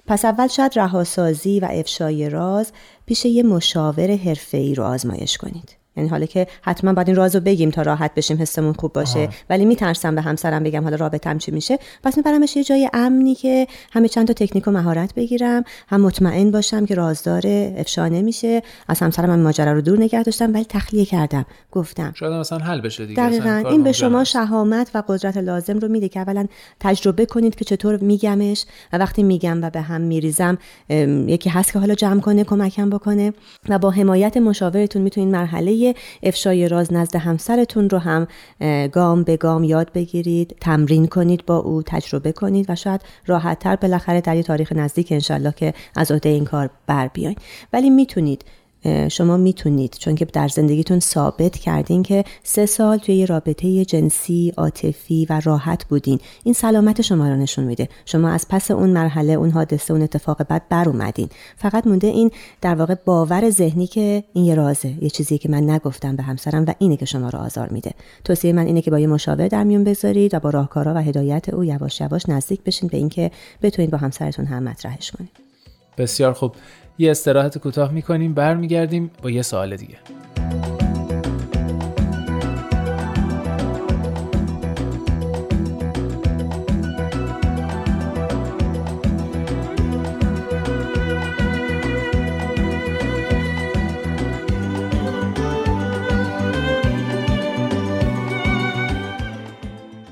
پس 0.08 0.26
اول 0.26 0.48
شاید 0.48 0.80
رهاسازی 0.80 1.60
و 1.60 1.68
افشای 1.72 2.30
راز 2.30 2.72
پیش 3.06 3.26
یه 3.26 3.44
مشاور 3.44 4.16
حرفه‌ای 4.16 4.76
رو 4.76 4.84
آزمایش 4.84 5.38
کنید. 5.38 5.79
یعنی 6.00 6.10
حالا 6.10 6.26
که 6.26 6.48
حتما 6.62 6.94
باید 6.94 7.08
این 7.08 7.18
رازو 7.18 7.40
بگیم 7.40 7.72
تا 7.72 7.82
راحت 7.82 8.16
بشیم 8.16 8.42
حسمون 8.42 8.74
خوب 8.74 8.94
باشه. 8.94 9.20
آه. 9.20 9.30
ولی 9.50 9.66
میترسم 9.66 10.16
به 10.16 10.22
همسرم 10.22 10.64
بگم 10.64 10.84
حالا 10.84 10.96
رابطم 10.96 11.38
چی 11.38 11.52
میشه. 11.52 11.80
پس 12.04 12.18
میبرمش 12.18 12.56
یه 12.56 12.64
جای 12.64 12.90
امنی 12.94 13.36
که 13.36 13.68
همه 13.92 14.08
چند 14.08 14.28
تا 14.28 14.34
تکنیک 14.34 14.68
و 14.68 14.72
مهارت 14.72 15.16
بگیرم 15.16 15.64
هم 15.88 16.02
مطمئن 16.02 16.52
باشم 16.52 16.86
که 16.86 16.96
رازدار 16.96 17.42
افشا 17.78 18.08
نمیشه 18.08 18.62
از 18.88 19.00
همسرم 19.00 19.30
من 19.30 19.40
ماجرا 19.40 19.74
رو 19.74 19.82
دور 19.82 20.00
نگه 20.00 20.24
داشتم 20.24 20.54
ولی 20.54 20.66
تخلیه 20.70 21.06
کردم. 21.06 21.46
گفتم. 21.72 22.12
شاید 22.16 22.34
مثلا 22.34 22.58
حل 22.58 22.82
بشه 22.82 23.06
دیگه. 23.06 23.24
دقیقاً. 23.24 23.64
این 23.70 23.84
به 23.84 23.92
شما 23.92 24.24
شهامت 24.24 24.92
و 24.94 25.04
قدرت 25.08 25.38
لازم 25.38 25.80
رو 25.80 25.88
میده 25.88 26.10
که 26.10 26.20
اولا 26.20 26.46
تجربه 26.80 27.26
کنید 27.26 27.56
که 27.56 27.66
چطور 27.66 27.98
میگمش 27.98 28.66
و 28.94 28.98
وقتی 28.98 29.24
میگم 29.24 29.64
و 29.64 29.70
به 29.70 29.82
هم 29.82 30.02
میریزم 30.02 30.58
یکی 31.28 31.50
هست 31.50 31.74
که 31.74 31.80
حالا 31.80 31.96
جمع 31.96 32.22
کنه 32.22 32.44
کمکم 32.44 32.90
بکنه 32.90 33.34
و 33.70 33.80
با 33.80 33.92
حمایت 33.92 34.38
مشاورتون 34.38 35.02
می‌تونید 35.02 35.30
مرحله 35.30 35.89
افشای 36.24 36.68
راز 36.68 36.94
نزد 36.94 37.16
همسرتون 37.16 37.90
رو 37.90 37.98
هم 37.98 38.28
گام 38.88 39.24
به 39.24 39.38
گام 39.38 39.64
یاد 39.64 39.94
بگیرید 39.94 40.58
تمرین 40.62 41.08
کنید 41.08 41.46
با 41.46 41.58
او 41.58 41.84
تجربه 41.84 42.32
کنید 42.32 42.66
و 42.70 42.76
شاید 42.76 43.02
راحتتر 43.26 43.76
بالاخره 43.76 44.22
در 44.22 44.36
یه 44.36 44.44
تاریخ 44.44 44.72
نزدیک 44.72 45.12
انشالله 45.12 45.52
که 45.52 45.74
از 45.96 46.12
عهده 46.12 46.30
این 46.30 46.46
کار 46.46 46.70
بر 46.88 47.08
بیاین. 47.08 47.36
ولی 47.74 47.90
می‌تونید 47.90 48.46
شما 49.12 49.38
می‌تونید 49.38 49.96
چون 50.00 50.16
که 50.16 50.26
در 50.26 50.48
زندگیتون 50.48 51.00
ثابت 51.00 51.58
کردین 51.58 52.04
که 52.04 52.24
سه 52.44 52.66
سال 52.66 52.98
توی 52.98 53.16
یه 53.16 53.26
رابطه 53.26 53.86
جنسی 53.86 54.54
عاطفی 54.58 55.28
و 55.30 55.42
راحت 55.44 55.86
بودین. 55.86 56.20
این 56.44 56.54
سلامت 56.54 57.02
شما 57.02 57.30
رو 57.30 57.36
نشون 57.36 57.66
میده. 57.66 57.90
شما 58.06 58.30
از 58.30 58.46
پس 58.50 58.72
اون 58.72 58.90
مرحله 58.90 59.34
اون 59.34 59.52
حادثه 59.52 59.94
اون 59.94 60.02
اتفاق 60.02 60.44
بعد 60.44 60.70
بر 60.70 60.90
اومدین. 60.90 61.30
فقط 61.58 61.88
مونده 61.88 62.08
این 62.08 62.32
در 62.62 62.76
واقع 62.76 62.96
باور 63.06 63.50
ذهنی 63.50 63.88
که 63.88 64.24
این 64.34 64.46
یه 64.46 64.56
رازه 64.56 65.04
یه 65.04 65.10
چیزی 65.10 65.38
که 65.38 65.50
من 65.50 65.70
نگفتم 65.70 66.16
به 66.16 66.24
همسرم 66.24 66.66
و 66.68 66.74
اینه 66.80 66.98
که 66.98 67.06
شما 67.06 67.30
رو 67.30 67.40
آزار 67.40 67.70
میده. 67.70 67.92
توصیه 68.24 68.54
من 68.54 68.66
اینه 68.66 68.82
که 68.82 68.92
با 68.92 69.00
یه 69.00 69.08
مشاور 69.08 69.48
در 69.48 69.64
میون 69.64 69.84
بذارید 69.84 70.34
و 70.34 70.40
با 70.40 70.50
راهکارا 70.50 70.94
و 70.94 70.98
هدایت 70.98 71.50
او 71.50 71.66
یواش 71.66 72.02
یواش 72.02 72.30
نزدیک 72.30 72.64
بشین 72.64 72.90
به 72.90 72.98
اینکه 72.98 73.32
بتونید 73.62 73.92
با 73.92 73.98
همسرتون 73.98 74.46
هم 74.46 74.64
مطرحش 74.64 75.12
کنید. 75.12 75.32
بسیار 75.98 76.34
خوب. 76.34 76.56
یه 77.02 77.12
استراحت 77.12 77.58
کوتاه 77.58 77.92
می‌کنیم 77.92 78.34
برمیگردیم 78.34 79.12
با 79.24 79.30
یه 79.30 79.42
سوال 79.42 79.76
دیگه. 79.76 79.96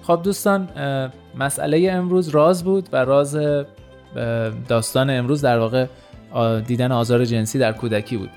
خب 0.03 0.21
دوستان 0.23 0.69
مسئله 1.39 1.91
امروز 1.91 2.29
راز 2.29 2.63
بود 2.63 2.89
و 2.91 2.97
راز 3.05 3.37
داستان 4.67 5.09
امروز 5.09 5.41
در 5.41 5.59
واقع 5.59 5.85
دیدن 6.67 6.91
آزار 6.91 7.25
جنسی 7.25 7.59
در 7.59 7.71
کودکی 7.71 8.17
بود. 8.17 8.29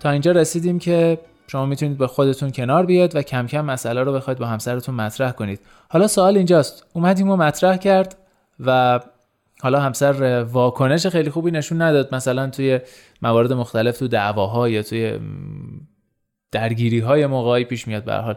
تا 0.00 0.10
اینجا 0.10 0.32
رسیدیم 0.32 0.78
که 0.78 1.18
شما 1.46 1.66
می‌تونید 1.66 1.98
به 1.98 2.06
خودتون 2.06 2.50
کنار 2.50 2.86
بیاد 2.86 3.16
و 3.16 3.22
کم 3.22 3.46
کم 3.46 3.64
مسئله 3.64 4.02
رو 4.02 4.12
بخواید 4.12 4.38
با 4.38 4.46
همسرتون 4.46 4.94
مطرح 4.94 5.32
کنید. 5.32 5.60
حالا 5.88 6.06
سوال 6.06 6.36
اینجاست. 6.36 6.86
اومدیم 6.92 7.30
و 7.30 7.36
مطرح 7.36 7.76
کرد 7.76 8.16
و 8.60 9.00
حالا 9.60 9.80
همسر 9.80 10.42
واکنش 10.42 11.06
خیلی 11.06 11.30
خوبی 11.30 11.50
نشون 11.50 11.82
نداد. 11.82 12.14
مثلا 12.14 12.50
توی 12.50 12.80
موارد 13.22 13.52
مختلف 13.52 13.98
تو 13.98 14.08
دعواها 14.08 14.68
یا 14.68 14.82
توی 14.82 15.18
درگیری 16.52 17.00
های 17.00 17.26
موقعی 17.26 17.64
پیش 17.64 17.88
میاد 17.88 18.04
به 18.04 18.14
حال. 18.14 18.36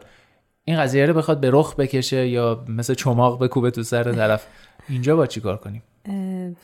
این 0.64 0.80
قضیه 0.80 1.06
رو 1.06 1.14
بخواد 1.14 1.40
به 1.40 1.50
رخ 1.54 1.76
بکشه 1.76 2.28
یا 2.28 2.66
مثل 2.68 2.94
چماق 2.94 3.44
بکوبه 3.44 3.72
تو 3.72 3.84
سر 3.84 4.12
طرف. 4.12 4.48
اینجا 4.90 5.16
با 5.16 5.26
چیکار 5.26 5.58
کنیم؟ 5.58 5.84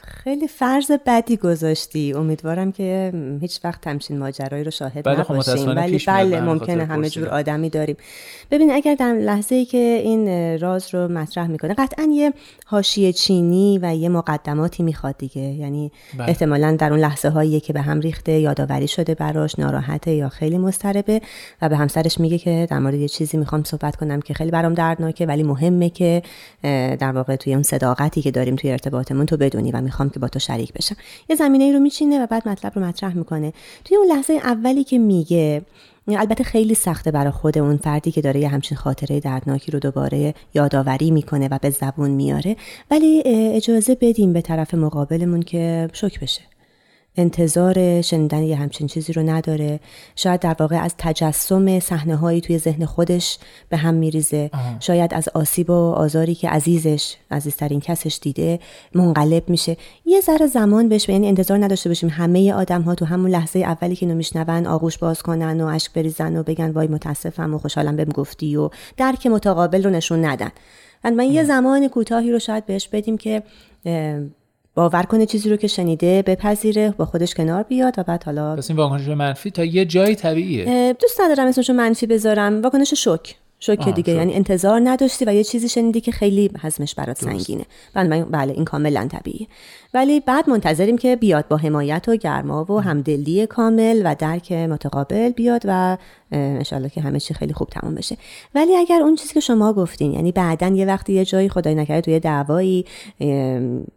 خیلی 0.01 0.47
فرض 0.47 0.91
بدی 1.05 1.37
گذاشتی. 1.37 2.13
امیدوارم 2.13 2.71
که 2.71 3.13
هیچ 3.41 3.59
وقت 3.63 3.87
همچین 3.87 4.17
ماجرایی 4.17 4.63
رو 4.63 4.71
شاهد 4.71 5.03
بله 5.05 5.23
خب 5.23 5.33
نباشیم. 5.33 5.75
ولی 5.75 6.03
بله 6.07 6.41
ممکنه 6.41 6.85
همه 6.85 7.09
جور 7.09 7.27
آدمی 7.27 7.69
داریم. 7.69 7.95
ببین 8.51 8.71
اگر 8.71 8.95
در 8.95 9.13
لحظه 9.13 9.55
ای 9.55 9.65
که 9.65 10.01
این 10.03 10.27
راز 10.59 10.93
رو 10.93 11.07
مطرح 11.07 11.47
می‌کنه 11.47 11.73
قطعا 11.73 12.07
یه 12.13 12.33
حاشیه 12.65 13.13
چینی 13.13 13.79
و 13.81 13.95
یه 13.95 14.09
مقدماتی 14.09 14.83
می‌خواد 14.83 15.17
دیگه. 15.17 15.41
یعنی 15.41 15.91
بله. 16.17 16.29
احتمالا 16.29 16.75
در 16.79 16.89
اون 16.89 16.99
لحظه 16.99 17.29
هایی 17.29 17.59
که 17.59 17.73
به 17.73 17.81
هم 17.81 17.99
ریخته 17.99 18.31
یادآوری 18.31 18.87
شده 18.87 19.15
براش 19.15 19.59
ناراحته 19.59 20.11
یا 20.11 20.29
خیلی 20.29 20.57
مضطربه 20.57 21.21
و 21.61 21.69
به 21.69 21.77
همسرش 21.77 22.19
میگه 22.19 22.37
که 22.37 22.67
در 22.69 22.79
مورد 22.79 22.95
یه 22.95 23.07
چیزی 23.07 23.37
می‌خوام 23.37 23.63
صحبت 23.63 23.95
کنم 23.95 24.21
که 24.21 24.33
خیلی 24.33 24.51
برام 24.51 24.73
دردناکه 24.73 25.25
ولی 25.25 25.43
مهمه 25.43 25.89
که 25.89 26.21
در 26.99 27.11
واقع 27.11 27.35
توی 27.35 27.53
اون 27.53 27.63
صداقتی 27.63 28.21
که 28.21 28.31
داریم 28.31 28.55
توی 28.55 28.71
ارتباطمون 28.71 29.26
تو 29.27 29.37
بدونی 29.37 29.71
و 29.71 29.81
می‌خوام 29.81 30.09
که 30.09 30.19
با 30.19 30.27
تو 30.27 30.39
شریک 30.39 30.73
بشم. 30.73 30.95
یه 31.29 31.35
زمینه 31.35 31.63
ای 31.63 31.73
رو 31.73 31.79
میچینه 31.79 32.23
و 32.23 32.27
بعد 32.27 32.47
مطلب 32.47 32.71
رو 32.75 32.85
مطرح 32.85 33.17
می‌کنه. 33.17 33.53
توی 33.85 33.97
اون 33.97 34.07
لحظه 34.07 34.33
اولی 34.33 34.83
که 34.83 34.97
میگه 34.97 35.61
البته 36.07 36.43
خیلی 36.43 36.73
سخته 36.73 37.11
برای 37.11 37.31
خود 37.31 37.57
اون 37.57 37.77
فردی 37.77 38.11
که 38.11 38.21
داره 38.21 38.39
یه 38.39 38.47
همچین 38.47 38.77
خاطره 38.77 39.19
دردناکی 39.19 39.71
رو 39.71 39.79
دوباره 39.79 40.33
یادآوری 40.53 41.11
می‌کنه 41.11 41.47
و 41.51 41.59
به 41.61 41.69
زبون 41.69 42.09
میاره. 42.09 42.55
ولی 42.91 43.23
اجازه 43.25 43.97
بدیم 44.01 44.33
به 44.33 44.41
طرف 44.41 44.73
مقابلمون 44.73 45.41
که 45.41 45.89
شک 45.93 46.19
بشه. 46.19 46.41
انتظار 47.17 48.01
شنیدن 48.01 48.43
یه 48.43 48.55
همچین 48.55 48.87
چیزی 48.87 49.13
رو 49.13 49.29
نداره. 49.29 49.79
شاید 50.15 50.39
در 50.39 50.55
واقع 50.59 50.75
از 50.83 50.95
تجسم 50.97 51.79
صحنه 51.79 52.15
هایی 52.15 52.41
توی 52.41 52.57
ذهن 52.57 52.85
خودش 52.85 53.37
به 53.69 53.77
هم 53.77 53.93
میریزه. 53.93 54.51
شاید 54.79 55.13
از 55.13 55.29
آسیب 55.33 55.69
و 55.69 55.73
آزاری 55.73 56.35
که 56.35 56.49
عزیزش 56.49 57.15
عزیزترین 57.31 57.79
کسش 57.79 58.19
دیده 58.21 58.59
منقلب 58.95 59.49
میشه. 59.49 59.77
یه 60.05 60.21
ذره 60.21 60.47
زمان 60.47 60.89
بهش 60.89 61.09
یعنی 61.09 61.27
انتظار 61.27 61.63
نداشته 61.63 61.89
باشیم 61.89 62.09
همه 62.09 62.53
آدم 62.53 62.81
ها 62.81 62.95
تو 62.95 63.05
همون 63.05 63.31
لحظه 63.31 63.59
اولی 63.59 63.95
که 63.95 64.05
اینو 64.05 64.17
میشنون 64.17 64.67
آغوش 64.67 64.97
باز 64.97 65.21
کنن 65.21 65.61
و 65.61 65.65
اشک 65.65 65.93
بریزن 65.93 66.37
و 66.37 66.43
بگن 66.43 66.71
وای 66.71 66.87
متاسفم 66.87 67.53
و 67.53 67.57
خوشحالم 67.57 67.95
بهم 67.95 68.09
گفتی 68.09 68.55
و 68.55 68.69
درک 68.97 69.27
متقابل 69.27 69.83
رو 69.83 69.89
نشون 69.89 70.25
ندن. 70.25 70.51
من 71.03 71.23
یه 71.23 71.43
زمان 71.43 71.87
کوتاهی 71.87 72.31
رو 72.31 72.39
شاید 72.39 72.65
بهش 72.65 72.87
بدیم 72.87 73.17
که 73.17 73.43
باور 74.77 75.03
کنه 75.03 75.25
چیزی 75.25 75.49
رو 75.49 75.55
که 75.55 75.67
شنیده 75.67 76.21
بپذیره 76.21 76.93
با 76.97 77.05
خودش 77.05 77.33
کنار 77.33 77.63
بیاد 77.63 77.93
و 77.97 78.03
بعد 78.03 78.23
حالا 78.23 78.55
پس 78.55 78.69
این 78.69 78.79
واکنش 78.79 79.07
منفی 79.07 79.51
تا 79.51 79.63
یه 79.63 79.85
جایی 79.85 80.15
طبیعیه. 80.15 80.95
دوست 80.99 81.21
ندارم 81.21 81.47
اسمشو 81.47 81.73
منفی 81.73 82.05
بذارم. 82.05 82.61
واکنش 82.61 82.93
شوک 82.93 83.35
شوک 83.59 83.89
دیگه. 83.89 84.13
یعنی 84.13 84.33
انتظار 84.33 84.81
نداشتی 84.83 85.25
و 85.25 85.33
یه 85.33 85.43
چیزی 85.43 85.69
شنیدی 85.69 86.01
که 86.01 86.11
خیلی 86.11 86.51
حزمش 86.61 86.95
برات 86.95 87.17
سنگینه. 87.17 87.65
بله 87.93 88.23
بله 88.23 88.53
این 88.53 88.65
کاملا 88.65 89.07
طبیعیه. 89.11 89.47
ولی 89.93 90.19
بعد 90.19 90.49
منتظریم 90.49 90.97
که 90.97 91.15
بیاد 91.15 91.47
با 91.47 91.57
حمایت 91.57 92.05
و 92.07 92.15
گرما 92.15 92.71
و 92.71 92.79
همدلی 92.79 93.45
کامل 93.45 94.01
و 94.05 94.15
درک 94.19 94.51
متقابل 94.51 95.29
بیاد 95.29 95.61
و 95.65 95.97
انشالله 96.31 96.89
که 96.89 97.01
همه 97.01 97.19
چی 97.19 97.33
خیلی 97.33 97.53
خوب 97.53 97.67
تموم 97.67 97.95
بشه. 97.95 98.17
ولی 98.55 98.75
اگر 98.75 99.01
اون 99.01 99.15
چیزی 99.15 99.33
که 99.33 99.39
شما 99.39 99.73
گفتین 99.73 100.13
یعنی 100.13 100.31
بعدا 100.31 100.67
یه 100.67 100.85
وقتی 100.85 101.13
یه 101.13 101.25
جایی 101.25 101.49
خدای 101.49 101.75
نکرده 101.75 102.01
توی 102.01 102.19
دعوایی 102.19 102.85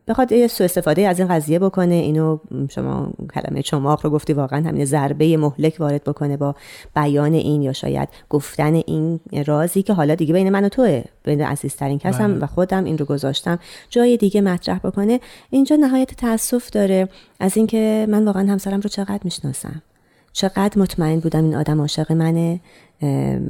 بخواد 0.09 0.33
یه 0.33 0.47
سوء 0.47 0.65
استفاده 0.65 1.09
از 1.09 1.19
این 1.19 1.29
قضیه 1.29 1.59
بکنه 1.59 1.95
اینو 1.95 2.39
شما 2.71 3.13
کلمه 3.35 3.63
چماق 3.63 4.05
رو 4.05 4.11
گفتی 4.11 4.33
واقعا 4.33 4.69
همین 4.69 4.85
ضربه 4.85 5.37
مهلک 5.37 5.77
وارد 5.79 6.05
بکنه 6.05 6.37
با 6.37 6.55
بیان 6.97 7.35
این 7.35 7.63
یا 7.63 7.73
شاید 7.73 8.09
گفتن 8.29 8.75
این 8.75 9.21
رازی 9.47 9.83
که 9.83 9.93
حالا 9.93 10.15
دیگه 10.15 10.33
بین 10.33 10.51
من 10.51 10.65
و 10.65 10.69
توه 10.69 11.03
بین 11.25 11.41
عزیزترین 11.41 11.99
کسم 11.99 12.33
بله. 12.33 12.45
و 12.45 12.47
خودم 12.47 12.85
این 12.85 12.99
رو 12.99 13.05
گذاشتم 13.05 13.59
جای 13.91 14.17
دیگه 14.17 14.41
مطرح 14.41 14.79
بکنه. 14.79 15.21
اینجا 15.51 15.77
نهایت 15.77 16.15
تاسف 16.15 16.71
داره 16.71 17.09
از 17.41 17.57
اینکه 17.57 18.07
من 18.09 18.25
واقعا 18.25 18.53
همسرم 18.53 18.81
رو 18.81 18.89
چقدر 18.89 19.21
می‌شناسم. 19.25 19.83
چقدر 20.33 20.79
مطمئن 20.79 21.21
بودم 21.21 21.45
این 21.45 21.57
آدم 21.57 21.81
عاشق 21.81 22.13
منه 22.13 22.61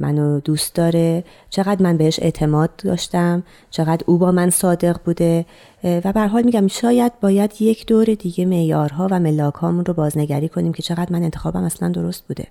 منو 0.01 0.39
دوست 0.39 0.75
داره 0.75 1.23
چقدر 1.49 1.83
من 1.83 1.97
بهش 1.97 2.19
اعتماد 2.19 2.69
داشتم 2.75 3.43
چقدر 3.69 4.03
او 4.05 4.17
با 4.17 4.31
من 4.31 4.49
صادق 4.49 4.97
بوده 5.05 5.45
و 5.83 6.13
به 6.13 6.27
حال 6.27 6.43
میگم 6.43 6.67
شاید 6.67 7.19
باید 7.19 7.61
یک 7.61 7.85
دور 7.85 8.05
دیگه 8.05 8.45
معیارها 8.45 9.07
و 9.11 9.19
ملاکامون 9.19 9.85
رو 9.85 9.93
بازنگری 9.93 10.49
کنیم 10.49 10.73
که 10.73 10.83
چقدر 10.83 11.13
من 11.13 11.23
انتخابم 11.23 11.63
اصلا 11.63 11.89
درست 11.89 12.27
بوده. 12.27 12.47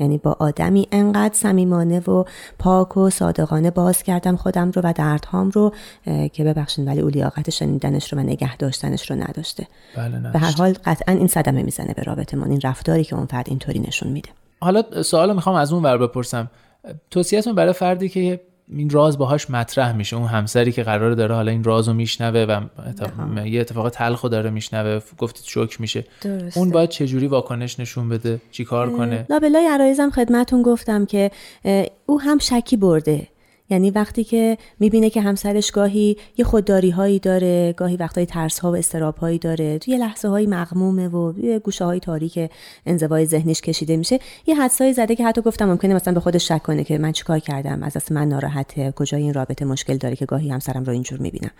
یعنی 0.00 0.18
با 0.18 0.36
آدمی 0.38 0.88
انقدر 0.92 1.34
صمیمانه 1.34 2.00
و 2.00 2.24
پاک 2.58 2.96
و 2.96 3.10
صادقانه 3.10 3.70
باز 3.70 4.02
کردم 4.02 4.36
خودم 4.36 4.70
رو 4.70 4.82
و 4.84 4.92
دردهام 4.96 5.50
رو 5.50 5.74
که 6.32 6.44
ببخشید 6.44 6.86
ولی 6.86 7.00
او 7.00 7.08
لیاقت 7.08 7.50
شنیدنش 7.50 8.12
رو 8.12 8.18
و 8.18 8.22
نگه 8.22 8.56
داشتنش 8.56 9.10
رو 9.10 9.16
نداشته. 9.16 9.66
بله 9.96 10.30
به 10.32 10.38
هر 10.38 10.52
حال 10.52 10.72
قطعا 10.84 11.14
این 11.14 11.26
صدمه 11.26 11.62
می‌زنه 11.62 11.94
به 11.94 12.02
رابطمون 12.02 12.50
این 12.50 12.60
رفتاری 12.64 13.04
که 13.04 13.16
اون 13.16 13.26
فرد 13.26 13.46
اینطوری 13.48 13.78
نشون 13.78 14.12
میده. 14.12 14.30
حالا 14.60 15.02
سوالو 15.02 15.34
می‌خوام 15.34 15.56
از 15.56 15.72
اون 15.72 15.82
ور 15.82 15.98
بپرسم. 15.98 16.50
توصیهتون 17.10 17.54
برای 17.54 17.72
فردی 17.72 18.08
که 18.08 18.40
این 18.76 18.90
راز 18.90 19.18
باهاش 19.18 19.50
مطرح 19.50 19.92
میشه. 19.92 20.16
اون 20.16 20.26
همسری 20.26 20.72
که 20.72 20.82
قرار 20.82 21.14
داره 21.14 21.34
حالا 21.34 21.50
این 21.50 21.64
رازو 21.64 21.92
میشنوه 21.92 22.40
و 22.40 22.60
یه 23.46 23.60
اتفاق 23.60 23.88
تلخو 23.88 24.28
داره 24.28 24.50
میشنوه. 24.50 25.00
گفتید 25.18 25.44
شوک 25.44 25.80
میشه. 25.80 26.04
درسته. 26.20 26.60
اون 26.60 26.70
باید 26.70 26.88
چه 26.88 27.06
جوری 27.06 27.26
واکنش 27.26 27.80
نشون 27.80 28.08
بده؟ 28.08 28.40
چیکار 28.50 28.90
کنه؟ 28.90 29.26
لابلای 29.30 29.66
عرایزم 29.66 30.10
خدمتون 30.10 30.62
گفتم 30.62 31.06
که 31.06 31.30
او 32.06 32.20
هم 32.20 32.38
شکی 32.38 32.76
برده. 32.76 33.26
یعنی 33.70 33.90
وقتی 33.90 34.24
که 34.24 34.58
می‌بینه 34.80 35.10
که 35.10 35.20
همسرش 35.20 35.70
گاهی 35.70 36.16
یه 36.36 36.44
خودداری 36.44 36.90
هایی 36.90 37.18
داره 37.18 37.74
گاهی 37.76 37.96
وقتای 37.96 38.26
ترس 38.26 38.58
ها 38.58 38.72
و 38.72 38.76
استراب 38.76 39.16
هایی 39.16 39.38
داره. 39.38 39.78
توی 39.78 39.96
لحظه 39.96 40.28
های 40.28 40.46
مغمومه 40.46 41.08
و 41.08 41.32
یه 41.38 41.58
گوشه 41.58 41.84
های 41.84 42.00
تاریک 42.00 42.50
انزوای 42.86 43.26
ذهنش 43.26 43.60
کشیده 43.60 43.96
میشه. 43.96 44.18
یه 44.46 44.54
حدسایی 44.54 44.92
زده 44.92 45.16
که 45.16 45.26
حتی 45.26 45.40
گفتم 45.40 45.68
ممکنه 45.68 45.94
مثلا 45.94 46.14
به 46.14 46.20
خودش 46.20 46.48
شک 46.48 46.62
کنه 46.62 46.84
که 46.84 46.98
من 46.98 47.12
چیکار 47.12 47.38
کردم 47.38 47.82
از 47.82 48.12
من 48.12 48.28
ناراحته 48.28 48.92
کجای 48.96 49.22
این 49.22 49.34
رابطه 49.34 49.64
مشکل 49.64 49.96
داره 49.96 50.16
که 50.16 50.26
گاهی 50.26 50.48
همسرم 50.50 50.84
رو 50.84 50.92
اینجور 50.92 51.18
می‌بینم. 51.18 51.50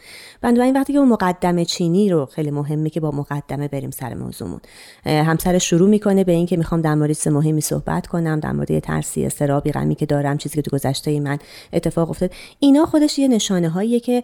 بنابراین 0.41 0.77
وقتی 0.77 0.93
که 0.93 0.99
اون 0.99 1.09
مقدمه 1.09 1.65
چینی 1.65 2.09
رو 2.09 2.27
خیلی 2.27 2.51
مهمه 2.51 2.91
که 2.91 3.01
با 3.01 3.11
مقدمه 3.11 3.69
بریم 3.69 3.91
سر 3.91 4.15
موضوعمون. 4.15 4.61
همسرش 5.07 5.71
شروع 5.71 5.89
می‌کنه 5.89 6.25
به 6.25 6.33
اینکه 6.33 6.57
می‌خوام 6.57 6.81
در 6.81 6.95
مورد 6.95 7.29
مهمی 7.29 7.61
صحبت 7.61 8.07
کنم 8.07 8.41
در 8.41 8.53
مورد 8.53 8.79
ترسی 8.79 9.25
استرابی 9.25 9.73
غمی 9.73 9.95
که 9.95 10.07
دارم 10.07 10.39
چیزی 10.39 10.55
که 10.55 10.63
تو 10.63 10.71
گذشته 10.77 11.21
من 11.21 11.39
اتفاق 11.73 12.00
اتفاق 12.01 12.11
افتاد 12.11 12.31
اینا 12.61 12.87
خودش 12.87 13.19
یه 13.19 13.29
نشانه 13.29 13.69
هاییه 13.69 14.01
که 14.01 14.23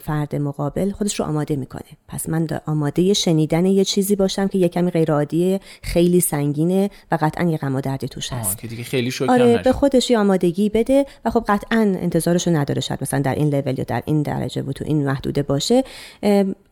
فرد 0.00 0.36
مقابل 0.36 0.90
خودش 0.90 1.20
رو 1.20 1.26
آماده 1.26 1.56
می‌کنه. 1.56 1.82
پس 2.08 2.28
من 2.28 2.48
آماده 2.66 3.14
شنیدن 3.14 3.66
یه 3.66 3.84
چیزی 3.84 4.16
باشم 4.16 4.48
که 4.48 4.58
یه 4.58 4.68
کمی 4.68 4.90
غیر 4.90 5.12
عادیه 5.12 5.60
خیلی 5.82 6.20
سنگینه 6.20 6.90
و 7.12 7.18
قطعا 7.20 7.50
یه 7.50 7.56
غم 7.56 7.74
و 7.74 7.80
دردی 7.80 8.08
توش 8.08 8.32
هست. 8.32 8.58
که 8.58 8.66
دیگه 8.66 8.84
خیلی 8.84 9.12
آره 9.28 9.62
به 9.64 9.72
خودش 9.72 10.10
یه 10.10 10.18
آمادگی 10.18 10.68
بده 10.68 11.06
و 11.24 11.30
خب 11.30 11.44
قطعا 11.48 11.80
انتظارش 11.80 12.46
رو 12.46 12.56
نداره 12.56 12.80
شاید 12.80 13.02
مثلا 13.02 13.20
در 13.20 13.34
این 13.34 13.54
لول 13.54 13.78
یا 13.78 13.84
در 13.84 14.02
این 14.06 14.22
درجه 14.22 14.62
و 14.62 14.72
تو 14.72 14.84
این 14.84 15.06
محدوده 15.06 15.42
باشه. 15.42 15.84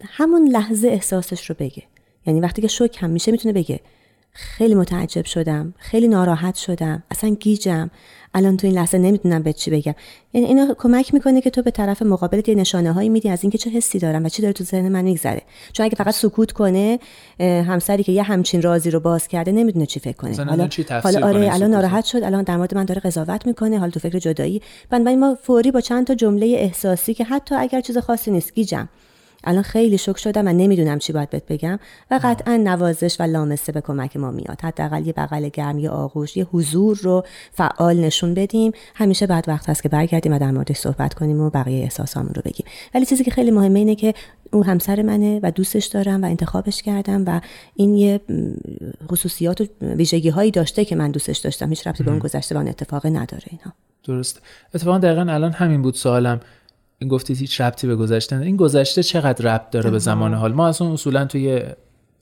همون 0.05 0.49
لحظه 0.49 0.89
احساسش 0.89 1.51
رو 1.51 1.57
بگه. 1.59 1.83
یعنی 2.27 2.41
وقتی 2.41 2.63
که 2.63 2.69
شوک 2.69 3.03
هم 3.03 3.11
میشه 3.11 3.33
می‌تونه 3.33 3.53
بگه. 3.55 3.81
خیلی 4.37 4.75
متعجب 4.75 5.25
شدم. 5.25 5.75
خیلی 5.79 6.09
ناراحت 6.09 6.55
شدم. 6.55 7.03
اصلا 7.11 7.31
گیجم. 7.31 7.91
الان 8.37 8.57
تو 8.57 8.67
این 8.67 8.77
لحظه 8.77 8.99
نمی‌دونم 8.99 9.43
به 9.43 9.53
چی 9.53 9.71
بگم. 9.71 9.95
یعنی 10.33 10.47
اینا 10.47 10.75
کمک 10.79 11.15
می‌کنه 11.15 11.41
که 11.41 11.51
تو 11.51 11.63
به 11.63 11.71
طرف 11.71 12.03
مقابلت 12.03 12.49
یه 12.49 12.55
نشانه 12.55 12.93
هایی 12.93 13.09
میدی 13.09 13.29
از 13.29 13.43
اینکه 13.43 13.59
چه 13.59 13.71
حسی 13.71 13.99
دارم 13.99 14.25
و 14.25 14.29
چی 14.29 14.43
داره 14.43 14.53
تو 14.53 14.65
ذهن 14.65 14.89
من 14.89 15.05
میگذره. 15.05 15.43
چون 15.73 15.87
اگه 15.87 15.97
فقط 15.97 16.15
سکوت 16.15 16.53
کنه 16.53 16.99
همسری 17.41 18.03
که 18.03 18.13
یه 18.13 18.23
همچین 18.23 18.63
رازی 18.63 18.91
رو 18.91 19.01
باز 19.01 19.29
کرده 19.29 19.53
نمی‌دونه 19.53 19.87
چی 19.87 20.01
فکر 20.01 20.17
کنه. 20.17 20.37
حالا 20.45 20.69
حالا 21.03 21.27
آره 21.27 21.55
الان 21.55 21.71
ناراحت 21.71 22.05
شد. 22.05 22.23
الان 22.23 22.43
در 22.43 22.57
مورد 22.57 22.75
من 22.75 22.85
داره 22.85 23.01
قضاوت 23.01 23.47
می‌کنه. 23.47 23.79
حالا 23.79 23.91
تو 23.91 24.01
فکر 24.01 24.19
جدایی. 24.19 24.63
بنابراین 24.91 25.21
ما 25.21 25.37
فوری 25.43 25.71
با 25.71 25.81
چند 25.81 26.07
تا 26.07 26.15
جمله 26.15 26.47
احساسی 26.47 27.15
که 27.15 27.25
حتی 27.25 27.55
اگر 27.55 27.81
چیز 27.81 27.99
خاصی 27.99 28.31
نیست 28.31 28.55
گیجم. 28.55 28.89
الان 29.47 29.63
خیلی 29.63 29.99
شک 29.99 30.19
شدم 30.19 30.49
و 30.49 30.53
نمی‌دونم 30.53 30.99
چی 30.99 31.13
باید 31.13 31.31
بهت 31.31 31.47
بگم 31.49 31.79
و 32.11 32.21
قطعا 32.23 32.57
نوازش 32.57 33.17
و 33.21 33.23
لامسه 33.23 33.73
به 33.73 33.81
کمک 33.81 34.17
ما 34.17 34.31
میاد. 34.31 34.61
حداقل 34.63 35.07
یه 35.07 35.13
بغل 35.13 35.49
گرم 35.49 35.79
یه 35.79 35.91
آغوش 35.91 36.37
یه 36.37 36.45
حضور 36.45 36.99
رو 37.03 37.25
فعال 37.53 37.97
نشون 37.97 38.35
بدیم. 38.35 38.73
همیشه 38.95 39.27
بعد 39.27 39.45
وقت 39.49 39.69
هست 39.69 39.83
که 39.83 39.89
برگردیم 39.89 40.33
و 40.33 40.39
در 40.39 40.51
موردش 40.51 40.77
صحبت 40.77 41.15
کنیم 41.15 41.41
و 41.41 41.51
بقیه 41.51 41.83
احساسامون 41.83 42.35
رو 42.35 42.43
بگیم. 42.45 42.67
ولی 42.95 43.07
چیزی 43.07 43.25
که 43.25 43.31
خیلی 43.31 43.51
مهمه 43.51 43.79
اینه 43.79 43.95
که 43.95 44.15
او 44.53 44.65
همسر 44.65 45.03
منه 45.03 45.41
و 45.43 45.51
دوستش 45.51 45.87
دارم 45.87 46.23
و 46.23 46.27
انتخابش 46.27 46.83
کردم 46.83 47.25
و 47.27 47.41
این 47.75 47.95
یه 47.95 48.21
خصوصیات 49.09 49.61
و 49.61 49.67
ویژگی 49.81 50.29
هایی 50.29 50.51
داشته 50.51 50.85
که 50.85 50.97
من 50.97 51.11
دوستش 51.11 51.39
داشتم. 51.39 51.69
هیچ 51.69 51.87
ربطی 51.87 52.05
به 52.05 52.11
اون 52.11 52.19
گذشته 52.19 52.55
و 52.55 52.59
اون 52.59 52.69
اتفاق 52.69 53.07
نداره 53.07 53.45
اینا. 53.47 53.73
درست. 54.05 54.43
اتفاقا 54.75 54.99
دقیقا 54.99 55.33
الان 55.33 55.53
همین 55.53 55.83
بود 55.83 55.95
سوالم. 55.95 56.41
گفتید 57.11 57.39
هیچ 57.39 57.61
ربطی 57.61 57.87
به 57.87 57.97
گذشته 57.97 58.37
این 58.37 58.57
گذشته 58.57 59.03
چقدر 59.03 59.55
ربط 59.55 59.71
داره 59.71 59.91
به 59.91 59.99
زمان 59.99 60.35
حال؟ 60.35 60.53
ما 60.53 60.69
اصلا 60.69 60.93
اصولا 60.93 61.25
توی 61.25 61.63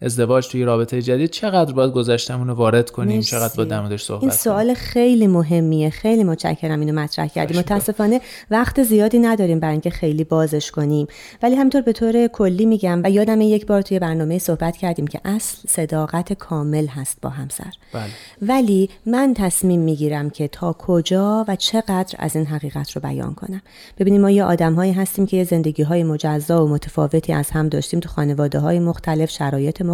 ازدواج 0.02 0.49
توی 0.49 0.64
رابطه 0.64 1.02
جدید 1.02 1.30
چقدر 1.30 1.72
باید 1.72 1.92
گذشتمون 1.92 2.48
رو 2.48 2.55
وارد 2.55 2.90
کنیم؟ 2.90 3.16
مرسی. 3.16 3.31
چقدر 3.31 3.57
با 3.57 3.64
در 3.64 3.96
صحبت 3.96 4.22
این 4.22 4.31
سوال 4.31 4.74
خیلی 4.74 5.26
مهمیه. 5.26 5.90
خیلی 5.90 6.24
متشکرم 6.24 6.81
اینو 6.81 7.00
مطرح 7.00 7.26
کردیم 7.26 7.59
متاسفانه 7.59 8.20
وقت 8.50 8.83
زیادی 8.83 9.18
نداریم 9.18 9.61
برای 9.61 9.72
اینکه 9.72 9.90
خیلی 9.90 10.24
بازش 10.24 10.70
کنیم. 10.70 11.07
ولی 11.42 11.55
همینطور 11.55 11.81
به 11.81 11.92
طور 11.92 12.26
کلی 12.26 12.66
میگم 12.66 13.00
و 13.05 13.11
یادم 13.11 13.40
یک 13.40 13.66
بار 13.66 13.83
توی 13.83 13.98
برنامه 13.98 14.38
صحبت 14.38 14.76
کردیم 14.76 15.07
که 15.07 15.20
اصل 15.24 15.57
صداقت 15.68 16.33
کامل 16.33 16.87
هست 16.87 17.18
با 17.22 17.31
همسر. 17.31 17.72
بله. 17.92 18.03
ولی 18.42 18.90
من 19.07 19.35
تصمیم 19.35 19.81
می‌گیرم 19.81 20.31
که 20.31 20.48
تا 20.48 20.72
کجا 20.72 21.44
و 21.48 21.57
چقدر 21.57 22.14
از 22.18 22.37
این 22.37 22.46
حقیقت 22.46 22.90
رو 22.90 23.00
بیان 23.00 23.35
کنم. 23.35 23.62
ببینیم 23.98 24.20
ما 24.20 24.31
یه 24.31 24.44
آدمهایی 24.44 24.92
هستیم 24.92 25.26
که 25.26 25.37
یه 25.37 25.44
زندگی 25.44 25.83
های 25.83 26.05
مجزا 26.05 26.64
و 26.64 26.68
متفاوتی 26.68 27.33
از 27.33 27.50
هم 27.50 27.68
داشتیم 27.68 28.00
تو 28.00 28.09
خانواده 28.09 28.59
های 28.59 28.79
مختلف 28.79 29.31
شرایط 29.31 29.83
مختلف 29.83 29.91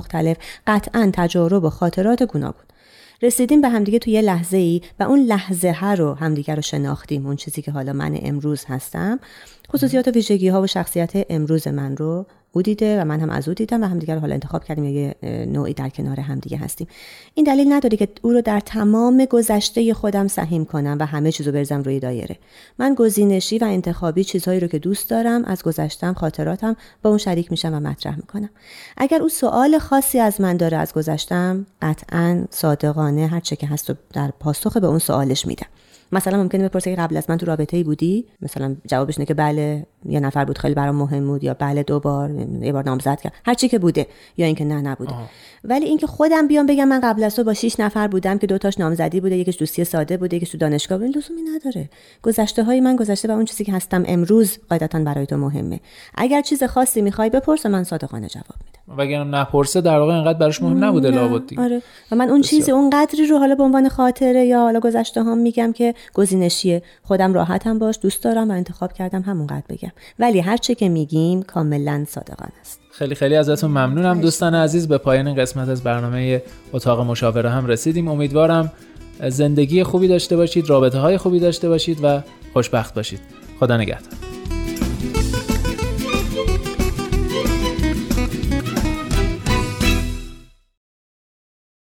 قطعا 0.66 1.10
تجارب 1.12 1.64
و 1.64 1.70
خاطرات 1.70 2.22
گوناگون. 2.22 2.64
رسیدیم 3.22 3.60
به 3.60 3.68
همدیگه 3.68 3.98
تو 3.98 4.10
یه 4.10 4.20
لحظه 4.20 4.56
ای 4.56 4.80
و 5.00 5.02
اون 5.02 5.18
لحظه 5.18 5.72
ها 5.72 5.94
رو 5.94 6.14
همدیگه 6.14 6.54
رو 6.54 6.62
شناختیم 6.62 7.26
اون 7.26 7.36
چیزی 7.36 7.62
که 7.62 7.70
حالا 7.70 7.92
من 7.92 8.18
امروز 8.22 8.64
هستم. 8.68 9.20
خصوصیات 9.72 10.08
و 10.08 10.10
ویژگی 10.10 10.48
ها 10.48 10.62
و 10.62 10.66
شخصیت 10.66 11.12
امروز 11.30 11.68
من 11.68 11.96
رو 11.96 12.26
او 12.58 12.62
دیده 12.62 13.00
و 13.00 13.04
من 13.04 13.20
هم 13.20 13.30
از 13.30 13.48
او 13.48 13.54
دیدم 13.54 13.82
و 13.82 13.86
همدیگه 13.86 14.14
رو 14.14 14.20
حالا 14.20 14.34
انتخاب 14.34 14.64
کردیم 14.64 14.84
یه 14.84 15.14
نوعی 15.46 15.74
در 15.74 15.88
کنار 15.88 16.20
همدیگه 16.20 16.56
هستیم. 16.56 16.86
این 17.34 17.46
دلیل 17.46 17.72
نداره 17.72 17.96
که 17.96 18.08
او 18.22 18.32
رو 18.32 18.40
در 18.40 18.60
تمام 18.60 19.24
گذشته 19.24 19.94
خودم 19.94 20.28
سهیم 20.28 20.64
کنم 20.64 20.96
و 21.00 21.06
همه 21.06 21.32
چیزو 21.32 21.52
برزم 21.52 21.82
روی 21.82 22.00
دایره. 22.00 22.36
من 22.78 22.94
گزینشی 22.94 23.58
و 23.58 23.64
انتخابی 23.64 24.24
چیزهایی 24.24 24.60
رو 24.60 24.68
که 24.68 24.78
دوست 24.78 25.10
دارم 25.10 25.44
از 25.44 25.62
گذشتم 25.62 26.12
خاطراتم 26.12 26.76
با 27.02 27.10
اون 27.10 27.18
شریک 27.18 27.50
میشم 27.50 27.74
و 27.74 27.80
مطرح 27.80 28.16
می‌کنم. 28.16 28.50
اگر 28.96 29.22
او 29.22 29.28
سوال 29.28 29.78
خاصی 29.78 30.18
از 30.18 30.40
من 30.40 30.56
داره 30.56 30.76
از 30.76 30.92
گذشتم 30.92 31.66
قطعا 31.82 32.44
صادقانه 32.50 33.26
هر 33.26 33.40
چه 33.40 33.56
که 33.56 33.66
هست 33.66 33.90
در 34.12 34.32
پاسخ 34.40 34.76
به 34.76 34.86
اون 34.86 34.98
سوالش 34.98 35.46
میدم. 35.46 35.66
مثلا 36.12 36.42
ممکنه 36.42 36.68
بپرسه 36.68 36.94
که 36.94 37.02
قبل 37.02 37.16
از 37.16 37.30
من 37.30 37.36
تو 37.36 37.46
رابطه 37.46 37.76
ای 37.76 37.84
بودی؟ 37.84 38.26
مثلا 38.42 38.76
جوابش 38.86 39.18
اینه 39.18 39.26
که 39.26 39.34
بله 39.34 39.86
یه 40.08 40.20
نفر 40.20 40.44
بود 40.44 40.58
خیلی 40.58 40.74
برام 40.74 40.96
مهم 40.96 41.26
بود 41.26 41.44
یا 41.44 41.54
بله 41.54 41.82
دو 41.82 42.00
بار 42.00 42.30
یه 42.62 42.72
بار 42.72 42.84
نامزد 42.84 43.20
کرد. 43.20 43.32
هر 43.46 43.54
چی 43.54 43.68
که 43.68 43.78
بوده 43.78 44.06
یا 44.36 44.46
اینکه 44.46 44.64
نه 44.64 44.80
نبوده. 44.80 45.14
آه. 45.14 45.28
ولی 45.64 45.84
اینکه 45.84 46.06
خودم 46.06 46.48
بیام 46.48 46.66
بگم 46.66 46.88
من 46.88 47.00
قبل 47.00 47.24
از 47.24 47.36
تو 47.36 47.44
با 47.44 47.54
6 47.54 47.80
نفر 47.80 48.08
بودم 48.08 48.38
که 48.38 48.46
دوتاش 48.46 48.78
نامزدی 48.78 49.20
بوده 49.20 49.36
یکیش 49.36 49.58
دوستی 49.58 49.84
ساده 49.84 50.16
بوده 50.16 50.36
یکیش 50.36 50.50
تو 50.50 50.58
دانشگاه 50.58 50.98
بوده 50.98 51.18
لزومی 51.18 51.42
نداره. 51.42 51.90
گذشته 52.22 52.64
های 52.64 52.80
من 52.80 52.96
گذشته 52.96 53.28
و 53.28 53.30
اون 53.30 53.44
چیزی 53.44 53.64
که 53.64 53.72
هستم 53.72 54.04
امروز 54.06 54.58
قاعدتا 54.68 54.98
برای 54.98 55.26
تو 55.26 55.36
مهمه. 55.36 55.80
اگر 56.14 56.42
چیز 56.42 56.64
خاصی 56.64 57.02
می‌خوای 57.02 57.30
بپرس 57.30 57.66
من 57.66 57.84
صادقانه 57.84 58.28
جواب 58.28 58.67
میدم 58.88 59.00
اگر 59.00 59.24
نپرسه 59.24 59.80
در 59.80 59.98
واقع 59.98 60.14
اینقدر 60.14 60.38
براش 60.38 60.62
مهم 60.62 60.84
نبوده 60.84 61.10
لابد 61.10 61.58
آره. 61.58 61.82
و 62.12 62.16
من 62.16 62.28
اون 62.28 62.40
چیزی 62.40 62.70
اون 62.70 62.90
قدری 62.90 63.26
رو 63.26 63.38
حالا 63.38 63.54
به 63.54 63.62
عنوان 63.62 63.88
خاطره 63.88 64.44
یا 64.44 64.60
حالا 64.60 64.80
گذشته 64.80 65.22
هم 65.22 65.38
میگم 65.38 65.72
که 65.72 65.94
گزینشیه. 66.14 66.82
خودم 67.02 67.34
راحتم 67.34 67.78
باش 67.78 67.98
دوست 68.02 68.24
دارم 68.24 68.50
و 68.50 68.52
انتخاب 68.52 68.92
کردم 68.92 69.22
همونقدر 69.22 69.62
بگم. 69.68 69.92
ولی 70.18 70.40
هر 70.40 70.56
چه 70.56 70.74
که 70.74 70.88
میگیم 70.88 71.42
کاملا 71.42 72.04
صادقانه 72.08 72.52
است. 72.60 72.80
خیلی 72.92 73.14
خیلی 73.14 73.36
ازتون 73.36 73.70
ممنونم 73.70 74.20
دوستان 74.20 74.54
عزیز. 74.54 74.88
به 74.88 74.98
پایان 74.98 75.34
قسمت 75.34 75.68
از 75.68 75.82
برنامه 75.82 76.42
اتاق 76.72 77.00
مشاوره 77.00 77.50
هم 77.50 77.66
رسیدیم. 77.66 78.08
امیدوارم 78.08 78.72
زندگی 79.28 79.82
خوبی 79.82 80.08
داشته 80.08 80.36
باشید 80.36 80.70
رابطه 80.70 80.98
های 80.98 81.18
خوبی 81.18 81.40
داشته 81.40 81.68
باشید 81.68 81.98
و 82.02 82.22
خوشبخت 82.52 82.94
باشید. 82.94 83.20
خدا 83.60 83.76
نگهدار. 83.76 84.12